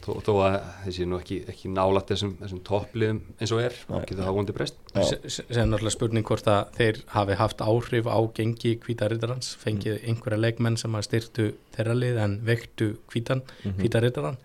[0.05, 3.94] Þó, þó að þessi nú ekki, ekki nálat þessum, þessum toppliðum eins og er þá
[4.09, 4.77] getur það vondi breyst.
[4.98, 10.77] Sem náttúrulega spurning hvort að þeir hafi haft áhrif á gengi hvítarittarans, fengið einhverja leikmenn
[10.81, 13.79] sem að styrtu þeirra lið en veiktu hvítan, Mhm.
[13.81, 14.37] hvítarittaran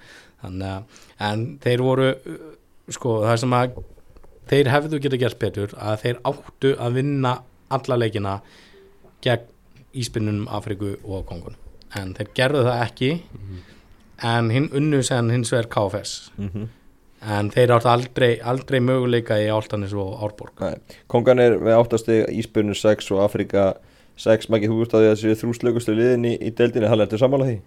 [0.43, 0.83] þannig að,
[1.31, 2.09] en þeir voru
[2.89, 3.83] sko, það sem að
[4.49, 7.33] þeir hefðu geta gert betur að þeir áttu að vinna
[7.69, 8.37] alla leikina
[9.21, 9.43] gegn
[9.93, 11.55] íspinnunum Afriku og Kongun
[11.99, 13.11] en þeir gerðu það ekki
[14.23, 16.67] en hinn unnu sem hins vegar KFS Mhm.
[17.21, 20.53] en þeir áttu aldrei, aldrei möguleika í Áltanis og Árborg.
[20.61, 20.75] Nei.
[21.07, 23.73] Kongan er með áttasti Ísbjörnur 6 og Afrika
[24.17, 27.59] 6 Maggi, þú veist að þessi þrúslögustu liðin í, í deildinni, hann ertu sammála því?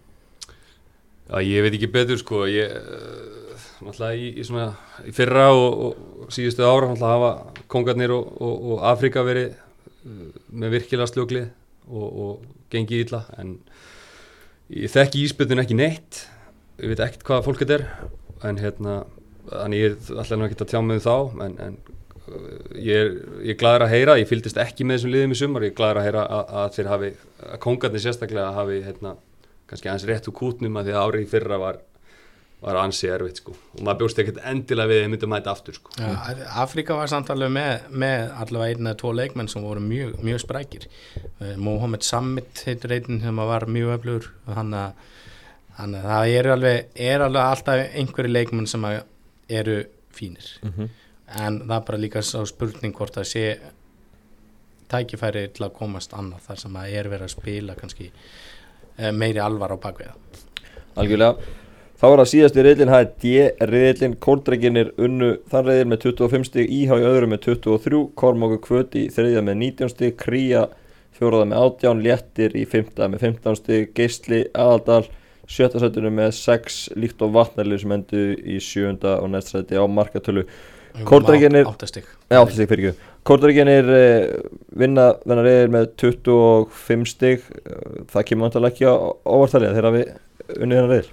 [1.33, 2.43] Já, ég veit ekki betur sko.
[2.51, 4.75] Ég, uh, náttúrulega í, í, svona,
[5.09, 5.79] í fyrra og,
[6.27, 11.49] og síðustu ára náttúrulega hafa kongarnir og, og, og Afrika verið uh, með virkilega slöglið
[11.89, 13.23] og, og gengið illa.
[13.41, 13.55] En
[14.73, 16.27] ég þekki íspjöldun ekki neitt
[16.81, 17.85] ég veit ekkert hvaða fólk þetta er
[18.49, 18.95] en hérna,
[19.51, 23.13] þannig ég er alltaf ekki að tjá með þá en, en uh, ég er,
[23.45, 26.03] er gladur að heyra ég fylgdist ekki með þessum liðum í sumar ég er gladur
[26.03, 27.15] að heyra að, að þeir hafi
[27.47, 29.17] að kongarnir sérstaklega hafi hérna,
[29.71, 31.81] kannski aðeins rétt úr kútnum að því að árið fyrra var,
[32.63, 33.55] var ansi erfitt sko.
[33.77, 35.95] Og maður bjóst ekkert endilega við að þeir myndu að mæta aftur sko.
[35.99, 36.11] Já,
[36.63, 40.43] Afrika var samt alveg með, með allavega einn eða tvo leikmenn sem voru mjög, mjög
[40.45, 40.87] sprækir.
[41.17, 45.09] Eh, Mohamed Samit heitur einn sem var mjög öflugur hann að
[45.77, 48.99] þannig að það eru alveg, er alveg alltaf einhverju leikmenn sem að
[49.53, 49.79] eru
[50.13, 50.51] fínir.
[50.63, 50.91] Mhm.
[51.33, 53.59] en það er bara líka sá spurning hvort það sé
[54.93, 58.11] tækifæri til að komast annað þar sem að er verið að spila kannski
[58.99, 60.13] eh, meiri alvar á bakveða
[61.01, 61.39] Algjörlega.
[62.03, 66.71] Þá er það síðasti reyðlinn, það er D-reyðlinn Kóldreikinir unnu þann reyðil með 25 stig,
[66.75, 70.67] Íhá í öðru með 23 Kormáku Kvöti í þriðja með 19 stig Kría
[71.17, 75.07] fjóraða með 18 Léttir í fymta með 15 stig Geisli Aðaldal
[75.51, 79.85] sjötta sætinu með 6 líkt og vatnarlið sem endu í sjönda og næst sæti á
[79.87, 80.47] markatölu.
[81.09, 82.69] Kórdreginir- áttastig Nei, 8 stig.
[82.69, 84.33] Fyrir ekki Kóldreikinir eh,
[84.77, 87.47] vinna þennan reyðil með 25 stig.
[87.65, 90.11] Eh, það kemur vantarlega ekki á óvartalið þegar við
[90.59, 91.11] unnið þennan reyðil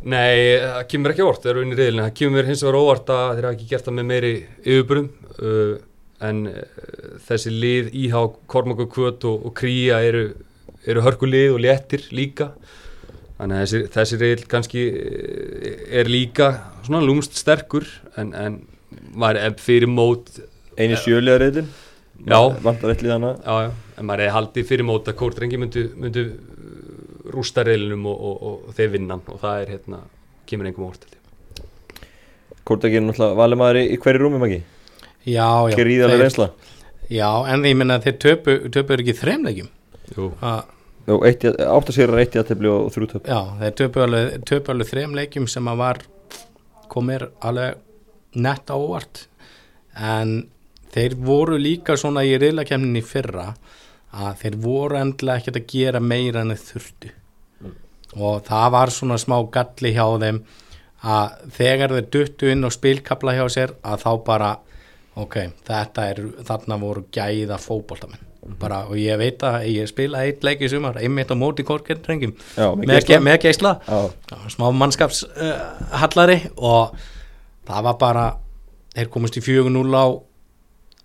[0.00, 3.32] Nei, það kemur ekki óvart, það eru unni reyðilin það kemur hins vegar óvart að
[3.36, 4.30] þeir hafa ekki gert það með meiri
[4.64, 5.08] yfirburum
[5.44, 5.74] uh,
[6.24, 6.62] en uh,
[7.26, 10.22] þessi lið Íhá, Kormáku Kvöt og, og Kría eru,
[10.88, 12.54] eru hörkulið og léttir líka
[13.40, 16.50] þannig að þessi, þessi reyðil kannski eh, er líka
[16.84, 17.86] svona lúmst sterkur
[18.20, 18.58] en, en
[19.16, 20.28] maður er fyrir mót
[20.76, 21.70] eini sjöliða reyðin
[22.28, 22.36] Já.
[22.60, 26.24] vantar eitt liðana Já, já, en maður er haldið fyrir mót að kórdrengi myndu, myndu
[26.26, 30.02] uh, rústa reyðlinum og, og, og, og þeir vinnan og það er hérna,
[30.50, 31.16] kemur engum óvart held ég.
[32.68, 34.60] Kórdaginn er náttúrulega valimæður í, í hverju rúmi maki
[35.24, 35.76] Já, já.
[35.78, 36.50] Gríðarlega þeir- reynsla?
[37.10, 39.70] Já, en ég minna að þeir töpu, töpu ekki þremleikjum
[40.12, 40.28] Jú, Jú,
[41.26, 43.28] eitt í- átta sérar eitt í aðtefli og þrjú töp.
[43.30, 46.00] Já, þeir töpu alveg, töpu alveg þrem leikjum sem að var
[46.92, 47.78] komir alveg
[48.34, 49.24] nett á óvart.
[49.96, 50.34] En
[50.94, 53.48] þeir voru líka svona í riðlakemninni fyrra
[54.10, 57.12] að þeir voru endilega ekkert að gera meira en þeir þurftu.
[58.18, 60.40] Og það var svona smá galli hjá þeim
[61.06, 64.50] að þegar þeir duttu inn og spilkabla hjá sér að þá bara
[65.20, 68.26] ok, þetta er, þarna voru gæða fótboltamenn
[68.60, 72.32] bara, og ég veit að ég spilaði eitt leik í sumar einmitt á móti korkendrengum
[72.56, 73.08] Já, með með, geisla.
[73.10, 73.72] ge með geisla.
[73.86, 73.98] Já,
[74.32, 76.94] Já, smá mannskapshallari og
[77.68, 78.24] það var bara
[78.96, 80.06] þeir komist í 4-0 á,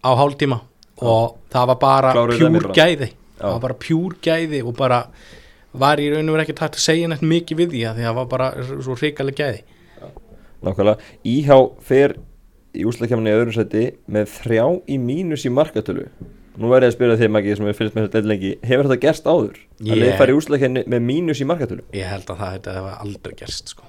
[0.07, 0.61] á hálftíma
[1.03, 3.09] og það var bara pjúr gæði.
[3.35, 5.01] Það var bara pjúr gæði og bara
[5.75, 8.15] var í raun og verið ekki tægt að segja neitt mikið við því að það
[8.21, 9.65] var bara svo hrikaleg gæði.
[10.65, 11.11] Nákvæmlega.
[11.27, 12.15] Íhá fer
[12.75, 16.07] í úslakefni í öðru seti með þrjá í mínus í markatölu
[16.57, 18.51] Nú verði ég að spyrja þig Maggi sem við fylgst með þetta lengi.
[18.63, 19.57] Hefur þetta gerst áður?
[19.81, 22.75] Að Ég- leið fara í úslakefni með mínus í markatölu ég held að það þetta
[22.77, 23.83] hefði aldrei gerst sko.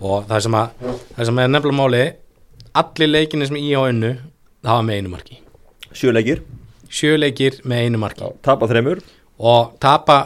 [0.00, 0.70] og það sem að
[1.16, 2.02] það sem er nefnilega máli
[2.74, 4.10] allir leikinni sem í á önnu
[4.64, 5.38] það var með einu marki.
[5.94, 6.42] Sjöleikir,
[6.90, 8.20] sjöleikir með einu marki.
[8.20, 9.00] Já, tapa þremur.
[9.40, 10.18] Og tapa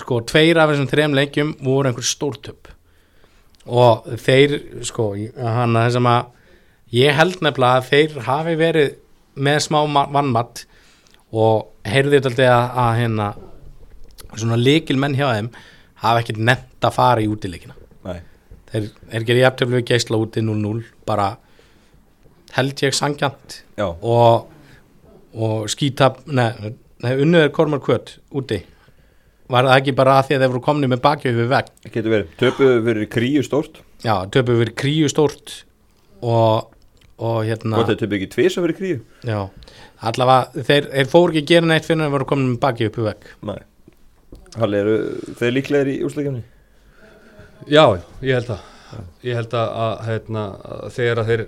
[0.00, 2.70] sko tveir af þessum þrem leikjum voru einhver stórtöp.
[3.66, 4.56] Og þeir
[4.88, 6.26] sko hann að þessum að
[6.96, 8.94] ég held nefnilega að þeir hafi verið
[9.36, 10.64] með smá ma- vannmatt
[11.32, 13.28] og heyrði þetta að, að hérna
[14.32, 15.52] svona líkil menn hjá þeim
[16.02, 17.76] hafa ekkert nefnt að fara í útileikina?
[18.72, 21.26] Þeir, þeir gerir jafntöflu við geisla úti 0-0 bara
[22.56, 24.46] held ég sangjant já, og,
[25.36, 26.22] og skítap
[27.42, 28.62] er Kormar Kvöt úti.
[29.52, 31.02] Var það ekki bara að því að þeir voru komni með
[31.96, 32.30] getur verið.
[32.40, 33.82] Töpuðu verið kríu stórt.
[34.04, 35.56] Já, töpu verið kríu stórt
[36.24, 36.72] og,
[37.20, 39.02] og hérna að töpuðu ekki tvís að verið kríu?
[39.28, 39.40] Já,
[40.10, 43.30] allavega þeir, þeir fóru ekki að gera neitt fyrir að komni með bakið upp vegg.
[43.50, 43.60] Nei.
[44.60, 44.98] Halli, eru
[45.38, 46.44] þeir líklegir í úslakefni?
[47.70, 47.84] Já,
[48.20, 48.68] ég held það
[49.24, 51.42] ég held að, að, hérna, að þegar að þeir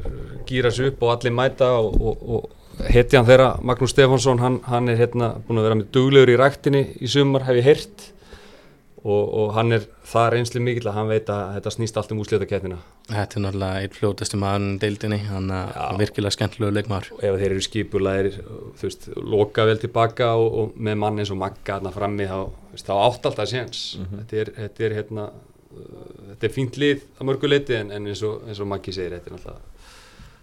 [0.48, 4.90] gýra sig upp og allir mæta og, og, og hetjan þeirra, Magnús Stefánsson hann, hann
[4.90, 8.06] er hérna búin að vera með duglegur í ræktinni í sumar, hef ég heyrt
[9.04, 12.20] og, og hann er það reynsli mikill að hann veit að þetta snýst allt um
[12.22, 17.10] úslítakettina Þetta er náttúrulega einn fljótasti maður deildinni, hann er virkilega skemmtilegu leikmaður.
[17.12, 21.32] og ef þeir eru skipulegir þú veist, loka vel tilbaka og, og með mann eins
[21.34, 22.38] og Magga þarna frammi þá,
[22.80, 27.28] þá átt alltaf séns þetta er, þetta er hérna uh, þetta er fínt lið að
[27.28, 29.72] mörgu leiti en, en eins, og, eins og Maggi segir þetta er náttúrulega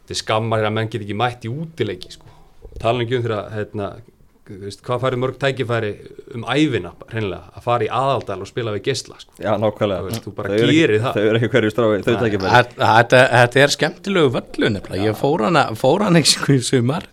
[0.01, 2.29] þetta er skammar að menn get ekki mætt í útileiki sko.
[2.77, 4.20] tala ekki um þegar hérna, þú
[4.61, 5.91] veist, hvað færi mörg tækifæri
[6.35, 9.35] um æfina hreinlega að fara í aðaldal og spila við gesla sko.
[9.39, 11.13] Já, nákvæmlega Þú veist, þú bara gerir ekki- það.
[11.15, 13.21] Þau eru ekki hverju strái, þau bara Þetta,
[13.63, 17.07] er skemmtilegu völlu nefnilega, ég fór hana, fór hana í sumar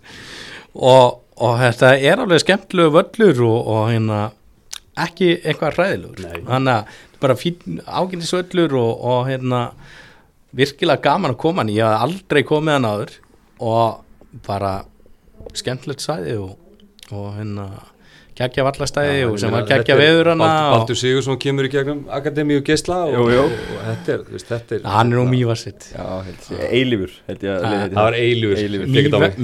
[0.75, 4.21] og, og þetta er alveg skemmtilegu völlur og, og hérna
[4.99, 6.43] ekki eitthvað hræðilegur, Nei.
[6.49, 9.63] þannig að bara fín ágætis völlur og, og hérna
[10.57, 13.13] virkilega gaman að koma hann, ég haf aldrei komið hann áður
[13.59, 14.73] og bara
[15.59, 16.57] skemmtilegt sæði og,
[17.13, 17.69] og hérna
[18.39, 22.63] geggja vallastæði og sem var geggja veður hana og, Baldur Sigursson kemur í gegnum Akademíu
[22.67, 23.45] gesla og, jú.
[23.45, 27.89] og, og þetta er, veist, þetta er hann er nú mývarsitt ég, eilífur ég Ah,
[27.89, 28.87] það var eilífur,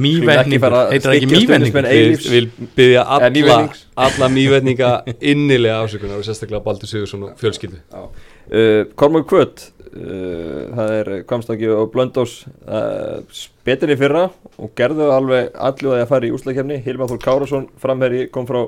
[0.05, 2.31] mývenningur, heitir það ekki mývenningur Eilífs.
[2.31, 3.59] vil byggja Eða
[4.07, 4.93] alla, mývetninga
[5.33, 7.79] innilega ásökunar og sérstaklega Baldur Sigursson og fjölskyldu.
[7.95, 13.23] Uh, Kormák Kvöt uh, það er Kvamstakki og Blöndós uh,
[13.67, 14.27] betinni fyrra
[14.59, 18.65] og gerðu alveg allu að fara í úslakefni Hilmar Þór Kárasson framherri kom frá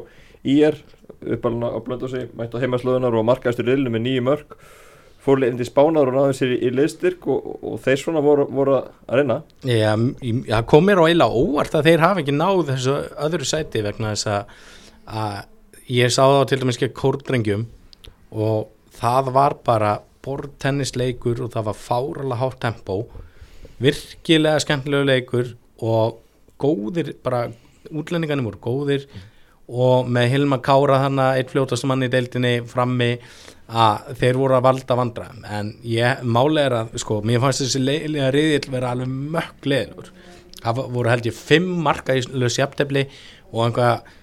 [0.46, 0.78] IR
[1.26, 4.58] uppalina á Blöndósi mætt á heimaslöðunar og markaðistur riðlinu með nýju mörg
[5.26, 8.46] fór leiðin til Spánar og náðu sér í, í liðstyrk og, og þeir svona voru,
[8.52, 9.40] voru að reyna.
[9.66, 13.82] Já, það kom mér á eila óvart að þeir hafa ekki náð þessu öðru sæti
[13.86, 14.52] vegna þess að,
[15.22, 15.40] að
[15.96, 17.66] ég sá það til dæmis ekki kórdrengjum
[18.36, 18.68] og
[19.00, 22.98] það var bara bortennisleikur og það var fáralega hátt tempó
[23.82, 26.20] virkilega skemmtilegu leikur og
[26.60, 27.46] góðir, bara
[27.92, 29.08] útlendingarnir voru góðir
[29.66, 33.16] og með Hilma Kára þannig eitt fljótast mann í deildinni frammi
[33.66, 35.46] að þeir voru að valda vandræðum.
[35.50, 40.12] En ég, máli er að sko, mér fannst þessi leiðilega riðill vera alveg mökk leiðilegur
[40.66, 43.06] það voru held ég fimm marka í lös jafntefli
[43.52, 44.14] og einhvað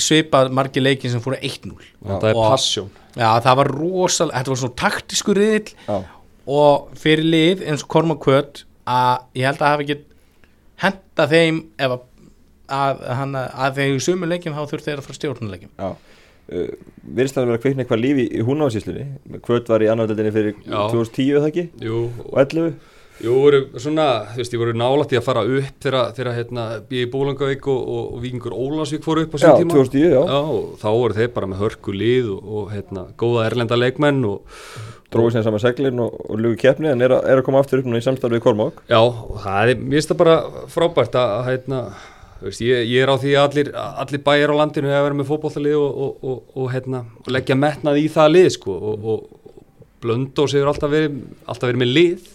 [0.00, 1.74] svipað margi leikin sem fóru 1-0
[2.06, 5.96] það er passjón Já, það var rosalega, þetta var svona taktisku riðill Já,
[6.58, 9.98] og fyrir lið eins og Korma Kvöt að ég held að hafa ekki
[10.82, 12.06] henda þeim ef að,
[12.72, 15.92] að, að, að þegar í sumu leikjum þá þurft þeir að fara stjórnuleikjum já.
[16.52, 16.72] Uh,
[17.06, 20.56] það að vera að kveikna eitthvað líf í, í húnáðsíslunni Kvöt var í annaðdeldinni fyrir
[20.66, 20.80] Já.
[20.90, 21.64] 2010 eða ekki?
[21.86, 22.72] Jú, og 11
[23.22, 27.04] jú voru svona, þú veist, ég voru nálægt í að fara upp þegar, hérna, B.I.
[27.12, 30.38] Bólangavík og, og, og Víkingur Ólansvík fóru upp á Já, sín tíma 2010, já, Já,
[30.56, 34.56] og þá voru þeir bara með hörku lið og, og hérna, góða erlenda leikmenn og
[35.12, 37.82] dróði sér saman seglin og, og lugu keppni en er að, er að koma aftur
[37.82, 39.00] upp núna í samstarfi við Kormák Já,
[39.44, 40.36] það er, mér finnst það bara
[40.72, 41.82] frábært að, að hérna,
[42.40, 43.70] þú veist, ég, ég er á því að allir,
[44.02, 47.58] allir bæjar á landinu hefur verið með fótbollalið og, og, og, og, hérna, og leggja
[47.60, 49.38] metnað í það lið, sko, og
[50.02, 52.30] Blöndós hefur alltaf verið, alltaf verið með lið.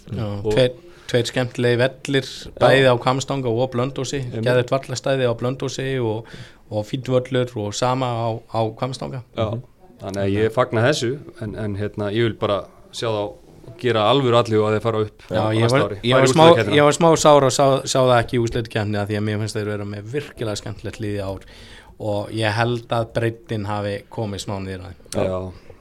[0.48, 0.76] Tveir,
[1.08, 6.28] tveir skemmtilegi vellir bæði á Kamstanga og Blöndósi geðið vallastæði á Blöndósi og,
[6.68, 9.46] og fýtt völlur og sama á, á Kamstanga Já,
[10.02, 13.22] þannig að ég fagna þessu en, en hérna, ég vil bara sjá þá
[13.78, 16.44] gera alvöru allir og að þeir fara upp Já, ég var, ég, var smá,
[16.76, 19.42] ég var smá sára og sá, sá það ekki í úsleitukefni að því að mér
[19.42, 21.48] finnst þeir vera með virkilega skemmtilegt liði ár.
[21.98, 24.84] Og ég held að breytin hafi komið smá þeim.
[25.18, 25.38] Já,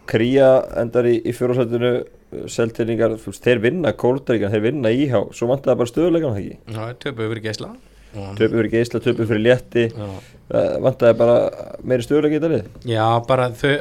[0.07, 0.47] Kría
[0.81, 1.91] endar í, í fjórasættinu
[2.51, 6.41] Seltinningar, þú veist, þeir vinna Kóldreikan, þeir vinna íhá Svo vantar það bara stöðuleikan það
[6.41, 6.57] ekki?
[6.73, 9.87] Það er töpu yfir geisla og, Töpu fyrir geisla, töpu fyrir létti.
[9.91, 10.07] Já.
[10.83, 11.37] Vantar það bara
[11.83, 12.69] meiri stöðuleika í þetta lið?
[12.87, 13.73] Já, bara þau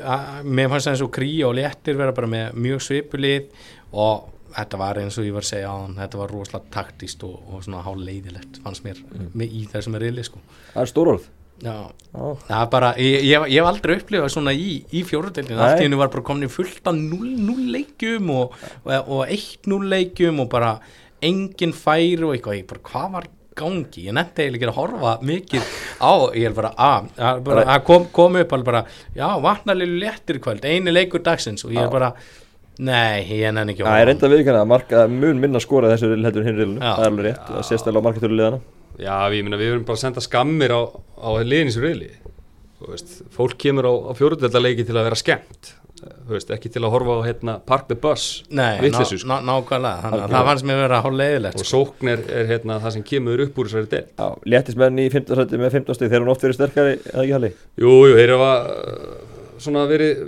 [0.59, 3.47] mér fannst eins og krí og léttir vera bara með mjög svipulið
[3.95, 7.25] og þetta var eins og ég var að segja á hann þetta var rosalega taktist
[7.27, 9.47] og, og svona háleiðilegt fannst mér mm.
[9.47, 10.43] í þessum er riðli sko.
[10.73, 11.31] Það er stórorð
[12.51, 15.99] Já, bara, ég, ég, ég hef aldrei upplifað svona í, í fjóruðdeldinu, allt í hennu
[16.01, 20.75] var bara komin fullt af 0-0 leikjum og, og, og 1-0 leikjum og bara
[21.25, 25.69] engin færi og eitthvað, ég bara, hvað var gangi, ég nefndi eiginlega að horfa mikið
[26.05, 28.83] á, ég er bara, að, að, bara, að kom, kom upp alveg bara,
[29.17, 32.11] já, vatnarlega léttir kvöld, eini leikur dagsins og ég er bara,
[32.77, 36.13] nei, ég nenni ekki að Það er enda viðkvæmlega að marka mun minna skora þessu
[36.13, 36.91] heldur hinn riðlunu Já.
[36.91, 38.61] Það er alveg rétt, það sést alveg á markatölu liðana
[39.01, 40.83] já við, myna, við erum bara að senda skammir á,
[41.21, 42.13] á liðin sem reyli
[42.85, 45.75] veist, fólk kemur á, á fjóruðeldarleiki til að vera skemmt.
[45.97, 49.17] Þú veist, ekki til að horfa á hérna, Park the Bus Nei, ná, sko.
[49.31, 52.77] ná, nákvæmlega, þannig að það fannst mér vera hálf leiðilegt og sókn er, er hérna,
[52.83, 56.13] það sem kemur upp úr þessari del Já, léttismenn í 15 sætti með 15 stig
[56.13, 57.51] Þeir eru oft verið sterkari, eða ekki halli?
[57.81, 60.23] Jú, jú, þeir hafa uh, svona verið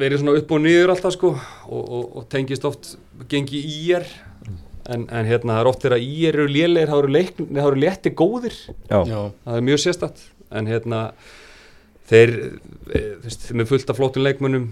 [0.00, 2.94] verið svona upp og niður alltaf sko og, og, og tengist oft
[3.28, 4.08] gengi í er
[4.92, 8.12] en, en hérna það er oft þegar í er eru lélegir, það eru, eru létti
[8.16, 8.58] góðir.
[8.90, 11.00] Já, Já, það er mjög sérstætt en hérna
[12.06, 12.36] þeir,
[12.92, 14.70] e, þú veist, með fullt af flottum leikmönnum.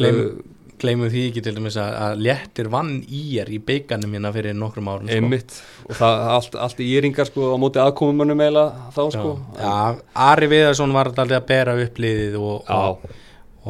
[0.00, 4.32] Uh, gleymum því ekki til dæmis að, að léttir vann í er í beiganum hérna
[4.34, 5.14] fyrir nokkrum árum sko.
[5.14, 5.58] einmitt.
[5.86, 9.34] Og það allt, allt í íringar sko á móti aðkomumönnum eiginlega þá sko.
[9.60, 13.06] Já, Ari Viðarsson var alltaf að bera upp liðið og, og,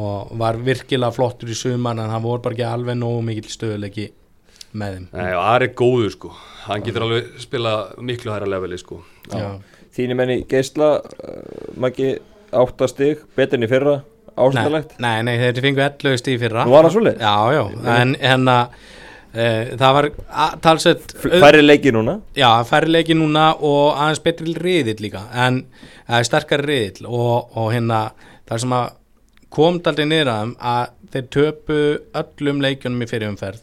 [0.01, 4.09] og var virkilega flottur í sumar en hann voru bara ekki alveg nógu mikill stöðuleiki
[4.73, 5.07] með þeim.
[5.13, 6.31] Nei, og Ari er góður sko.
[6.67, 9.01] Hann getur alveg spila miklu hæra leveli sko.
[9.31, 9.59] Já.
[9.93, 12.15] þínir menni geisla uh, Maggi
[12.53, 13.99] áttastig, betur enn í fyrra
[14.33, 16.65] Nei, ásendalegt nei, nei, þeir fengu 11 stíð fyrra.
[16.65, 17.21] Nú var það svoleiðis?
[17.21, 17.63] Já, já,
[17.93, 18.55] en hérna
[19.29, 19.45] e,
[19.77, 22.17] það var a- talsett Færri leiki núna?
[22.37, 25.27] Já, færri leiki núna og aðeins betri riðill líka.
[25.45, 25.63] En
[26.07, 27.09] eða, sterkari riðill.
[27.09, 28.07] Og, og hérna
[28.49, 28.89] það sem að
[29.53, 31.79] kom daldið niður að þeim að þeir töpu
[32.23, 33.61] öllum leikjunum í fyrirumferð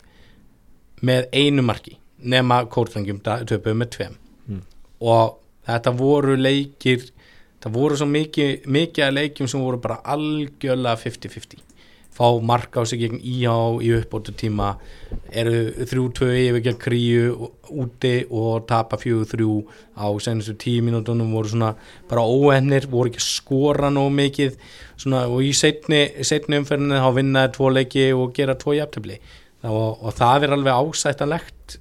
[1.06, 4.18] með einu marki nema kórtlengjum töpu með tveim.
[5.00, 5.38] Og
[5.68, 7.08] þetta voru leikir
[7.60, 11.66] það voru svo mikið, mikið að leikjum sem voru bara algjörlega 50-50
[12.20, 14.74] fá mark á sig gegn íhá í uppbótu tíma
[15.30, 19.46] eru 3-2 yfir gegn kríu úti og tapa 4-3
[19.96, 21.70] á senastu 10 mínútonum voru svona
[22.10, 24.58] bara óennir, voru ekki skora nóg mikið.
[25.00, 29.20] Svona, og í setni, setni umferðinu þá vinnaði tvo leiki og gera tvo jafntöfli
[29.68, 31.78] og, og það er alveg ásættanlegt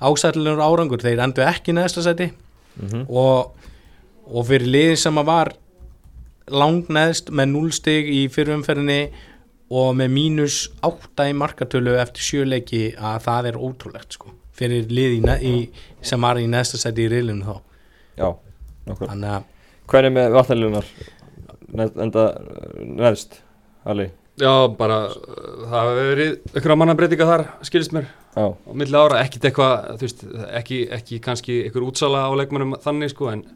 [0.00, 2.30] ásættanlegur árangur, þeir endur ekki í neðsta seti
[3.08, 3.54] og,
[4.28, 5.52] og fyrir liðin sem að var
[6.52, 9.00] langneðst með 0 stig í fyrirumferðinni
[9.74, 14.30] og með mínus 8 í markatölu eftir sjöleiki að það er ótrúlegt sko.
[14.56, 15.54] Fyrir lið í, ne- í,
[16.00, 17.56] sem var í neðsta seti í riðlinu þá.
[18.16, 18.28] Já,
[18.86, 19.10] nokkur
[19.86, 20.86] Hvernig með vatnalínunar
[21.76, 22.22] enda
[22.78, 23.40] neðst
[23.86, 28.98] Ali Já, bara uh, það hefur verið einhverja mannabreitinga þar, skilist mér Já, á milli
[29.00, 30.24] ára, ekkit eitthvað þú veist,
[30.60, 33.46] ekki, ekki kannski einhver útsala á leikmennum þannig sko en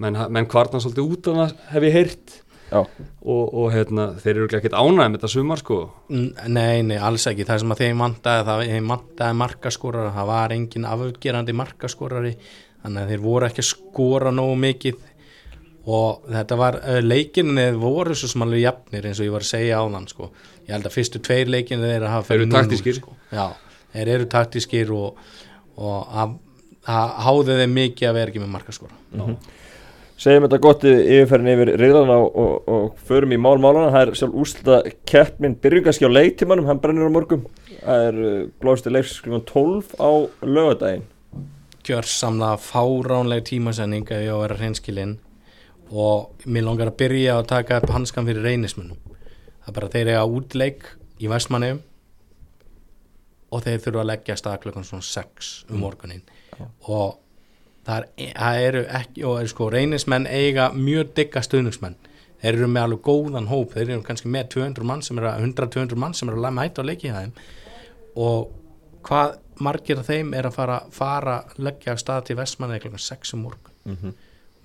[0.00, 2.38] menn, menn kvartna svolítið út af það hef ég heyrt.
[2.72, 5.78] Já, og, og hérna, þeir eru ekkert ánægð með þetta sumar sko.
[6.08, 7.44] Nei, nei, alls ekki.
[7.48, 12.32] Það sem að þeim vantaði, það þeim vantaði markaskorara, það var engin afgerandi markaskorari,
[12.84, 15.04] þannig að þeir voru ekki að skora nógu mikið
[15.86, 19.52] og þetta var, uh, leikinni voru svo sem alveg jafnir eins og ég var að
[19.54, 20.30] segja á þann, sko.
[20.66, 23.00] Ég held að fyrstu tveir leikinni þeir að hafa Þeir 0-0, taktískir.
[23.00, 23.16] Sko.
[23.92, 25.24] Þeir eru taktískir og,
[25.76, 26.38] og að,
[26.86, 29.00] að háði þeim mikið að vera ekki með markaskora.
[30.22, 34.12] segjum þetta gott yfirferðin yfir riðlana og, og, og förum í mál málana það er
[34.20, 34.78] sjálf úslita
[35.08, 37.46] keppnin byrjungaski á leiktímanum, hann brennur á morgum
[37.80, 40.10] það er uh, blóðstu leikskrifan 12 á
[40.46, 41.08] lögadaginn
[41.82, 45.16] gjörsamlega fáránleg tímasending ef ég á að vera hreinskilinn
[45.92, 48.98] og mér langar að byrja að taka upp hanskan fyrir reynismunum
[49.62, 50.86] það er bara þeir eiga útleik
[51.22, 51.82] í Vestmanneum
[53.52, 56.24] og þeir þurfa að leggja stað klukkan svona 6 um morgunin
[56.88, 57.18] og
[57.86, 61.98] það, er, það eru ekki og er sko reynismenn eiga mjög digga stuðningsmenn.
[62.42, 63.76] Þeir eru með alveg góðan hóp.
[63.76, 66.82] Þeir eru kannski með 200 mann sem er að 100-200 mann sem er að mæta
[66.82, 67.34] á leikið þeim.
[68.18, 68.50] Og
[69.06, 73.46] hvað margir af þeim er að fara, fara leggja stað til Vestmanni klokkan 6 um
[73.46, 73.78] morgun?
[73.84, 74.12] Mm -hmm.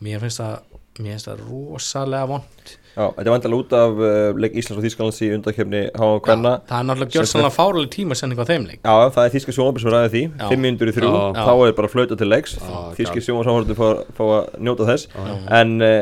[0.01, 0.59] mér finnst það
[1.03, 4.85] mér finnst það rosalega vond Já, þetta er vantilega út af uh, leik Íslands og
[4.87, 6.53] Þýskalands í undakefni Háa Kvenna.
[6.65, 8.79] það er náttúrulega gjörsanlega fáraleg tímasending á þeim leik.
[8.81, 10.23] Já, það er þýska sjónvarpið sem ræði því.
[10.31, 10.47] Já.
[10.49, 11.43] 5 minnur í þrjú, Já.
[11.45, 12.55] þá er bara flauta til leiks.
[12.97, 15.11] Þýski sjónvarpið fá, fá að njóta þess.
[15.59, 15.99] En uh,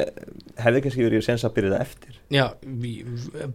[0.64, 2.22] hefði kannski verið sens að byrja það eftir?
[2.32, 2.46] Já,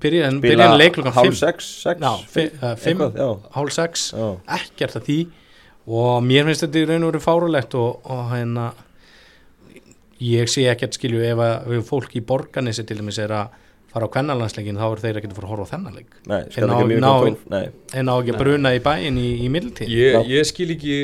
[0.04, 4.28] byrjaðan byrja leik klokkan 5 hálf 6, 6 já, 5, Já, hálf 6 já,
[4.60, 5.18] ekkert að því.
[5.90, 8.68] Og mér finnst þetta í raun og veru fárulegt og, og hérna
[10.20, 13.58] ég sé ekkert skilju ef að ef fólk í borganessi til dæmis er að
[13.90, 16.10] fara á kvennalansleikin þá er þeir ekkert að fara að horfa á þennan leik.
[16.30, 17.64] Nei, En skal ná- ekki mjög ná- 12 Nei,
[17.98, 20.96] en á ekki að bruna í bæin í, í middeltíð ég, ég skil ekki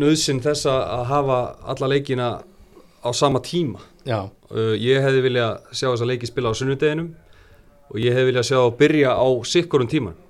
[0.00, 1.38] nöðsinn þess að að hafa
[1.74, 2.28] alla leikina
[3.04, 3.80] á sama tíma.
[4.06, 7.10] Já, uh, ég hefði viljað sjá þessa leiki spila á sunnudeginum
[7.90, 10.25] og ég hefði viljað sjá að byrja á sikkurum tíma Ja,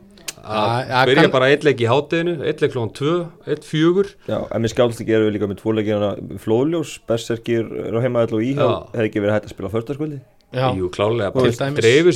[0.47, 3.16] að ja, byrja kann- bara eitt leik í hátteginu, eitt leik klokkan 2
[3.51, 6.11] eitt fjögur já, en mér skálst ekki erum við líka með tvo leikina
[6.44, 8.78] Flóðljós, Berserkir er á heimaðall og íhjá Já.
[8.94, 10.20] Hefði ekki verið hægt að spila förstaskvöldi
[10.57, 10.66] já.
[10.78, 12.07] jú klálega, bara þú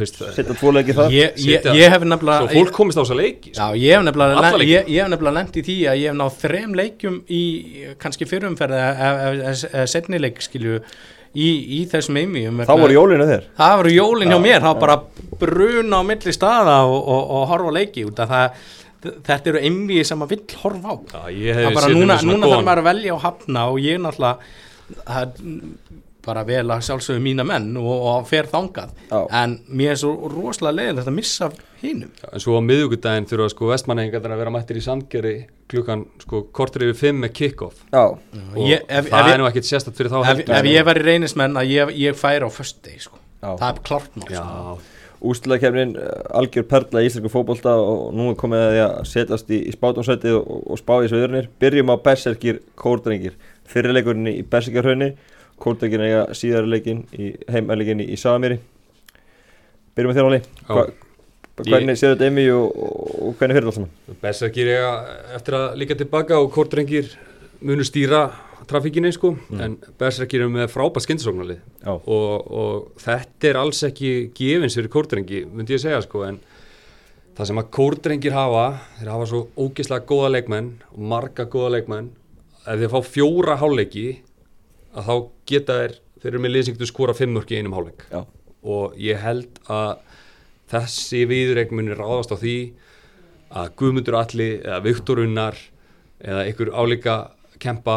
[0.00, 3.16] veist, Setja tvo leiki þar Ég, ég, ég hef svo nefnilega fólk komist á þessa
[3.20, 3.60] leiki sko.
[3.62, 4.72] Já, ég hef nefnilega, Alla lent, leiki.
[4.74, 7.42] ég, ég hef nefnilega lent í því að ég hef náð þrem leikjum í
[8.02, 10.80] kannski fyrrumferð eða setnileik skilju
[11.34, 13.46] í, í þessum einvíum Þá voru jólinu þér.
[13.58, 14.98] Það voru jólin hjá mér, var bara
[15.40, 18.62] bruna á milli staða og, og, og horfa leiki út af það
[19.00, 21.20] þetta eru einvíi sem maður vill horfa á.
[21.32, 21.54] Já,
[21.94, 24.36] núna, núna þarf maður að velja og hafna og ég náttúrulega
[25.06, 25.38] það,
[26.24, 29.20] bara vel að sjálfsögðu mína menn og, og fer þangað Já.
[29.42, 31.50] en mér er svo rosalega leiðilegt að missa
[31.80, 35.34] hinum En svo á miðugudaginn þurfa sko vestmanningar að vera mættir í sandgeri
[35.70, 39.50] klukkan sko kortur yfir fimm með kick-off Já, og ég, ef, það ef, er nú
[39.50, 42.50] ekkit sérstætt fyrir þá ef, heldur ef ég væri reynismenn að ég, ég færi á
[42.52, 43.20] föstudegi sko.
[43.40, 43.52] Já.
[43.54, 44.98] það er klart mál Já, sko.
[45.30, 45.94] ústilakefnin
[46.36, 49.74] algjör perla í íslensku fótbolta og nú er komið að því að setjast í, í
[49.76, 53.36] spátumsætið og, og spá í sveðurnir byrjum á Berserkir Kórdrengir
[53.70, 55.14] fyrirleikurinn í Berserkjarhraunni
[55.60, 58.60] Kórdrengir eiga síðari leikin í heimæleikin í Sagamýri
[59.94, 60.42] byrjum með þér áli
[61.68, 64.20] hvernig séu þetta Emi og, og, hvernig fyrir þetta alls saman?
[64.22, 64.92] Berserkir eiga
[65.36, 67.10] eftir að líka tilbaka og kortrengir
[67.66, 68.28] munu stýra
[68.70, 69.34] trafíkinni sko.
[69.60, 75.44] En Berserkir eru með frábært skyndisóknarlið og, og þetta er alls ekki gefins fyrir kórdrengi,
[75.50, 76.24] myndi ég segja sko.
[76.28, 76.40] En
[77.36, 78.64] það sem að kórdrengir hafa
[79.00, 82.10] þeir hafa svo ógeðslega góða leikmenn og marga góða leikmenn.
[82.60, 84.08] Ef þeir fá fjóra háleiki
[84.94, 85.14] að þá
[85.52, 88.22] geta þeir þeir eru með liðsingtu skora fimm mörki í einum háleik Já,
[88.74, 89.92] og ég held að
[90.70, 92.54] þessi viðreik muni ráðast á því
[93.50, 95.56] að Guðmundur Alli eða Viktor Unnar
[96.20, 97.14] eða einhver álíka
[97.62, 97.96] kempa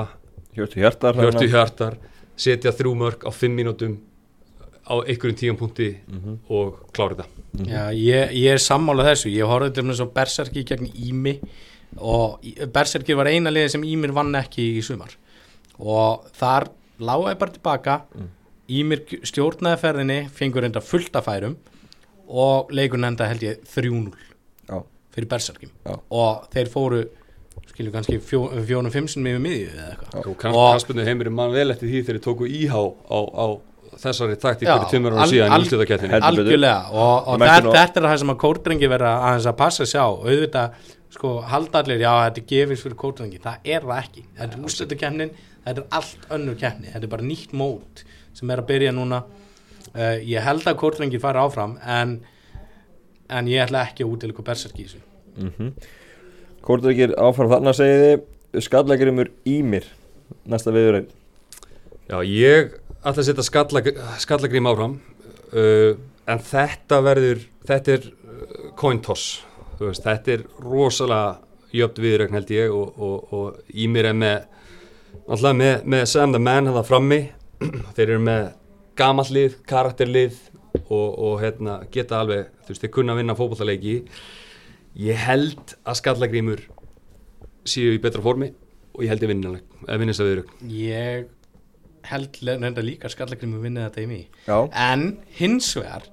[0.56, 1.98] Hjörtu Hjartar Hjörtu Hjartar
[2.39, 4.00] setja þrjú mörg á fimm mínútum
[4.84, 5.91] á einhverjum tíum punkti
[6.52, 7.44] og klára þetta.
[7.70, 9.30] Já, ég, ég er sammálað þessu.
[9.32, 11.34] Ég horfði til þess að Berserki gegn Ími
[12.04, 15.14] og Í- Berserki var eina liðið sem Ímir vann ekki í sumar.
[15.80, 16.68] Og þar
[17.10, 17.97] lágaði bara tilbaka
[18.74, 21.58] Ímir stjórnaði ferðinni fengur enda fullt af færum
[22.32, 24.14] og leikurinn enda held ég 3-0
[24.70, 24.78] Já,
[25.14, 25.97] fyrir Berserki Já.
[26.10, 27.04] og þeir fóru
[27.74, 30.26] skilju kannski fjó, fjónum fimmsinn með miðju eða eitthvað.
[30.32, 33.45] Og kannspunni heimurinn mann vel eftir því þegar þeir tóku íhá á, á
[34.04, 36.16] þessari takt í Já, fyrir tveimur ára síðan betur.
[36.30, 36.76] algjörlega.
[36.91, 40.10] Og, og þetta, þetta er það sem að kórdrengi verða aðeins að passa sig á.
[40.10, 43.41] Auðvitað sko halda allir já þetta er gefins fyrir kórdrengi.
[43.43, 45.34] Það er það ekki, þetta er úrslutakefnin
[45.64, 48.03] þetta er allt önnur kefni, þetta er bara nýtt mót
[48.34, 49.24] sem er að byrja núna.
[49.93, 52.18] Uh, ég held að kórdrengi fara áfram en,
[53.30, 55.03] en ég ætla ekki að útilega berserki í þessu.
[55.39, 55.76] Mm
[56.64, 58.22] Kórdrengir áfram þarna segið þið.
[58.64, 59.89] Skallagrimur Ímir
[60.47, 61.09] Næsta viðurinn
[62.07, 63.82] Já, ég ætla að setja skalla,
[64.20, 64.97] skallagrím áfram.
[65.53, 65.95] Uh,
[66.28, 69.43] en þetta verður, þetta er uh, coin toss,
[69.78, 71.38] þú veist, þetta er rosalega
[71.74, 74.47] jöfn viðrögn held ég og, og, og í mér er með,
[75.28, 77.20] alltaf með, með Sam the Man það frammi,
[77.95, 78.47] þeir eru með
[78.99, 80.39] gamall lið, karakterlið
[80.84, 83.95] og, og hérna, geta alveg, þú veist, þeir kunna vinna fótballaleiki,
[85.03, 86.66] ég held að skallagrímur
[87.70, 88.51] séu í betra formi
[88.93, 89.32] og ég held ég
[90.14, 90.57] þess að viðrögn.
[90.78, 91.32] ég
[92.03, 94.26] held reynda líka að skallagrimu vinna þetta í mig.
[94.45, 94.57] Já,
[94.91, 95.05] en
[95.38, 96.09] hins vegar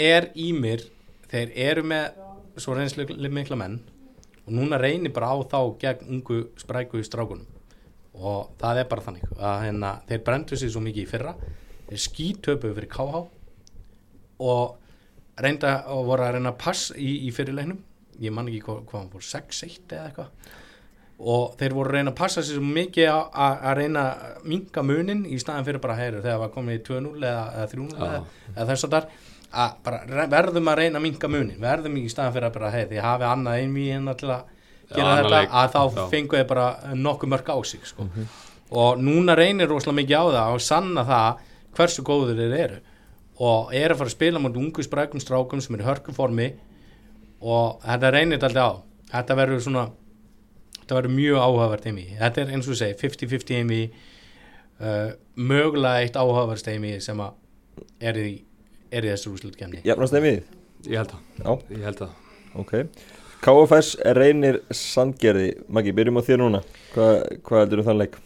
[0.00, 0.82] er í mér
[1.30, 2.18] þeir eru með
[2.60, 3.78] svo reynslu mikla menn
[4.42, 7.46] og núna reynir bara á þá gegn ungu spræku í strákunum
[8.20, 11.34] og það er bara þannig að hérna, þeir brendu sig svo mikið í fyrra.
[11.90, 13.22] Þeir skítöpu fyrir KH
[14.40, 14.76] og
[15.40, 17.80] reynda og voru að reyna pass í, í fyrirleiknum
[18.20, 20.50] ég man ekki hvað, hvað hann fór 6-1 eða eitthvað.
[21.20, 25.26] Og þeir voru að reyna að passa sér svo mikið að- reyna að minka munin
[25.28, 28.06] í staðan fyrir bara heyru þegar var komið í 2-0 eða, eða 3-0 Já.
[28.06, 28.22] eða,
[28.56, 29.08] eða þess að þar
[29.50, 31.60] að verðum að reyna að minka munin.
[31.60, 34.56] Verðum í staðan fyrir að bara heyru því hafið annað einví til að
[34.96, 35.50] gera annan þetta leik.
[35.60, 36.04] að þá Já.
[36.10, 38.06] fengu þeir bara nokkuð mörg á sig sko.
[38.70, 41.44] og núna reynir rosalega mikið á það og sanna það
[41.76, 42.78] hversu góður þeir eru.
[43.40, 46.48] Og er að fara að spila mot ungu sprækum strákum sem eru í hörkuformi
[47.40, 48.72] og þetta reynir alltaf á.
[49.10, 49.84] Þetta verður svona
[50.80, 52.06] þetta verður mjög áhugavert heimi.
[52.18, 53.82] Þetta er eins og þú segir 50-50 heimi.
[54.80, 57.34] Uh, mögulega eitt áhugavert heimi sem að
[58.00, 58.30] er í,
[58.92, 60.38] er í þessu úrslutkemni jafnast þeim við
[60.88, 62.14] Ég held það, Já, ég held það.
[62.62, 62.72] ok
[63.40, 65.54] KFS reynir Sandgerði.
[65.72, 66.60] Maggi, byrjum á þér núna.
[66.92, 67.14] Hvað,
[67.46, 68.18] hvað heldur þú þann leik?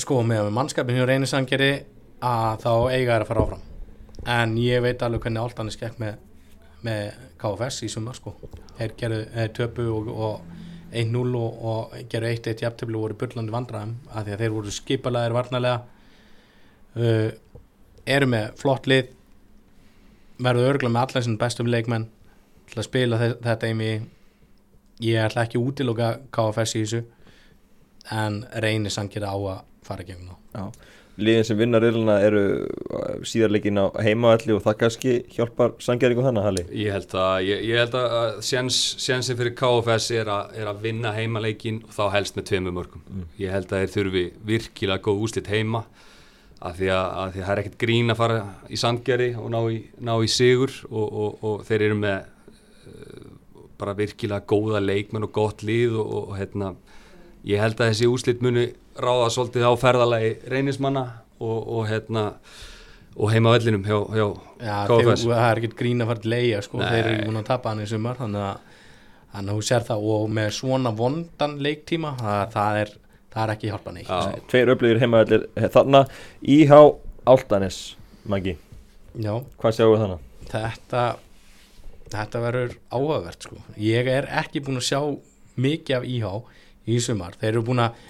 [0.00, 1.72] sko með mannskapin hjá reynisangeri
[2.24, 3.64] að þá eiga er að fara áfram.
[4.32, 6.20] En ég veit alveg hvernig Altanis gekk með,
[6.86, 8.34] með KFS í sumar sko.
[8.78, 13.96] Þeir gerðu töpu og, og 1-0 og, og gerðu 1-1 jafntöflu og voru bullandi vandræðum
[14.12, 15.82] af því að þeir voru skipalaðir varnarlega.
[16.92, 17.28] Uh,
[18.06, 19.12] eru með flott lið
[20.42, 22.10] verðu örgulega með allar sinni bestum leikmenn
[22.72, 24.08] til að spila þe þetta í mig.
[25.02, 27.02] Ég ætla ekki að útiloka KFS í þessu
[28.12, 30.36] en reynir sangir á að fara gegn þá.
[30.52, 30.64] Já,
[31.22, 32.42] liðin sem vinna riðluna eru
[33.28, 36.64] síðarleikin á heimavalli og það kannski hjálpar Sandgerðingu þannig, Halli?
[36.82, 40.82] Ég held að, ég, ég held að séns, sénsin fyrir KFS er, a, er að
[40.86, 43.26] vinna heimaleikin og þá helst með tveimur mörgum.
[43.40, 45.84] Ég held að þeir þurfi virkilega góð úslit heima
[46.62, 49.48] af því að, að því að það er ekkert grín að fara í sandgeri og
[49.50, 52.31] ná í, ná í sigur og, og, og þeir eru með uh,
[53.82, 56.72] bara virkilega góða leikmenn og gott lið og, og, og hérna,
[57.48, 58.68] ég held að þessi úslit muni
[59.02, 61.04] ráða svolítið á ferðalagi reynismanna
[61.42, 62.28] og, og hérna
[63.16, 64.26] og heima á vellinum hjá, hjá
[64.62, 67.40] Já, þeir, KFS það er ekkert grín að fara til leia sko, þeir eru búin
[67.42, 68.84] að tapa hann í sumar þannig að,
[69.34, 70.06] þannig að þú sér það.
[70.14, 72.92] Og með svona vondan leiktíma það, það, er,
[73.34, 74.40] það er ekki hjálpa neitt Já.
[74.52, 76.04] Tveir upplýðir heimaðallir þarna.
[76.56, 76.78] Íhá
[77.32, 77.80] Áltanes
[78.32, 78.56] Maggi,
[79.18, 80.28] Já, hvað sjáum við þannig?
[80.52, 81.04] þetta
[82.12, 83.60] þetta verður áhugavert sko.
[83.76, 85.00] ég er ekki búin að sjá
[85.56, 86.32] mikið af íhá
[86.86, 87.36] í sumar.
[87.40, 88.00] Þeir eru búin að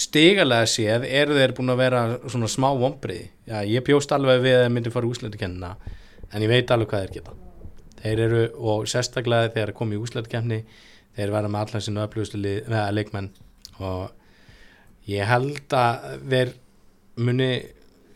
[0.00, 4.56] stigalega séð eru þeir búin að vera svona smá vombriði Já, ég bjóst alveg við
[4.56, 5.70] að þeir myndi fara úsleitukennina
[6.30, 7.36] en ég veit alveg hvað þeir geta.
[8.00, 10.60] Þeir eru og sérstaklega þegar þeir komi í úsleitukennni
[11.18, 12.54] þeir verða með allan sinna upplöðslu
[12.96, 13.30] leikmenn.
[13.82, 16.54] Og ég held að þeir
[17.20, 17.50] muni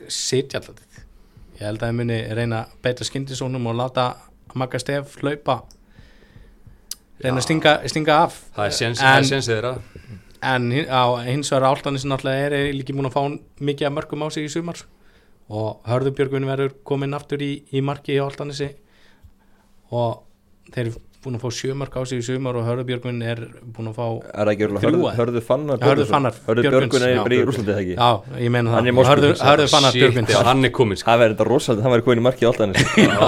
[0.09, 1.03] sitja alltaf
[1.55, 4.07] ég held að þeir muni reyna beita skyndisónum og láta
[4.55, 5.62] Magga Stef hlaupa.
[7.22, 8.40] Reyna að stinga, stinga af.
[8.57, 9.01] Það er séns-
[9.49, 9.74] þeirra.
[10.45, 10.70] en
[11.24, 13.22] hins vegar áltanis náttúrulega er líki búin að fá
[13.61, 14.76] mikið af mörgum á sig í sumar.
[15.49, 18.74] Og Hörðubjörgun verður komin aftur í, í marki í áltanisi
[19.90, 20.22] og
[20.72, 20.95] þeir
[21.25, 23.41] búin að fá sjö mörg á sig í sumar og Hörðubjörgun er
[23.77, 25.16] búin að fá Er það ekki örugglega Þrjú, hörðu, eða?
[25.20, 27.41] hörðu fannar Hörður Fannar Hörðu Björgvins, Björgun er í.
[27.49, 28.11] Rúslandi ekki já,
[28.45, 28.91] ég meina það.
[29.45, 31.11] Hörður Fannar já, hann er komin sko.
[31.11, 32.79] Það verður þetta rosalega, hann verður komin í marki Áltanes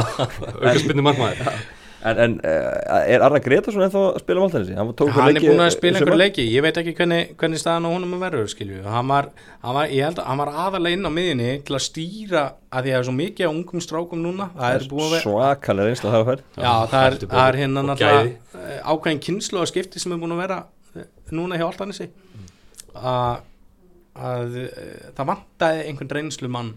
[0.62, 1.74] auka spynnu markmaður
[2.04, 4.74] En, en uh, er Arna Gretarsson ennþá að spila Áltanesi?
[4.76, 6.44] Hann, hann er leiki búin að spila einhver leiki.
[6.52, 8.82] Ég veit ekki hvernig, hvernig staðan á honum að verður skilju.
[8.84, 9.30] Hann var,
[9.64, 12.86] hann var, ég held að hann var aðalega inn á miðinni til að stýra að
[12.86, 14.48] því að það er svo mikið á ungum strákum núna.
[14.58, 17.84] Það er búin að vera Svakalega reynsla það að fær Já, það er, er hérna
[17.88, 20.58] náttúrulega eh, ákveðin kynslu og skipti sem er búin að vera
[20.92, 22.10] eh, núna hjá Altanesi
[22.92, 23.40] að,
[24.20, 26.74] að eh, það vantaði einhvern reynslu mann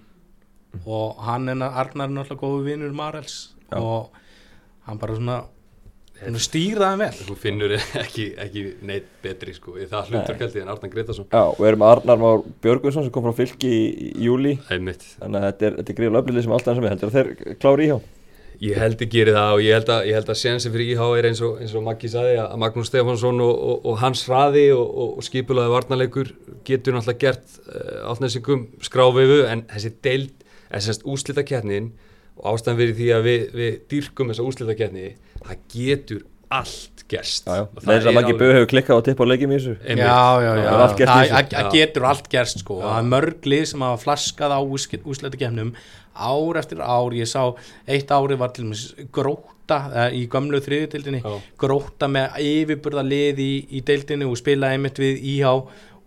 [0.85, 3.39] og hann er er náttúrulega góðu vinur Marels.
[3.75, 4.09] Og
[4.89, 5.39] hann bara svona,
[6.43, 7.23] stýraði hann vel.
[7.29, 11.65] þú finnur ekki, ekki neitt betri sko, í það hlutarkaldi en Arnar Gretarsson Já, og
[11.69, 15.93] erum Arnar Már Björgvinsson sem kom frá fylki í, júli Þannig að þetta er, þetta
[15.93, 17.99] er gríðulega öflilið sem Áltanes er með Heldur að þeir klári í hjá?
[18.59, 21.03] Ég held að gera það og ég held að, ég held að sénsi fyrir IH
[21.15, 24.65] er eins og, eins og Maggi sagði að Magnús Stefánsson og, og, og hans hraði
[24.75, 26.33] og, og, og skipulaði varnarleikur
[26.67, 31.87] getur náttúrulega gert uh, áltnesingum skráfiðu en þessi deild, þessast úslitakeppnin
[32.39, 35.07] og ástæðan verið því að við, við dýrkum þessa úslitakeppni,
[35.45, 37.45] það getur allt gerst.
[37.45, 39.51] Já, já, Og það er að Maggi alveg- Böð hefur klikkað á tipp á leikjum
[39.53, 39.73] í þessu.
[39.85, 40.05] Einmitt.
[40.05, 44.01] Já, já, já, Það er getur allt gerst sko, það er mörg lið sem hafa
[44.03, 44.59] flaskað á
[45.05, 45.73] úsleitakefnum
[46.19, 47.43] ár eftir ár, ég sá
[47.87, 49.77] eitt ári var til dæmis gróta
[50.09, 51.21] eh, í gömlu þriðutildinni,
[51.61, 55.53] gróta með yfirburða lið í, í deildinni og spila einmitt við íhá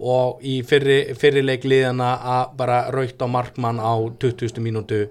[0.03, 4.59] og í fyrri, fyrri leik liðana að bara raukt á markmann á 20.
[4.59, 5.05] mínútu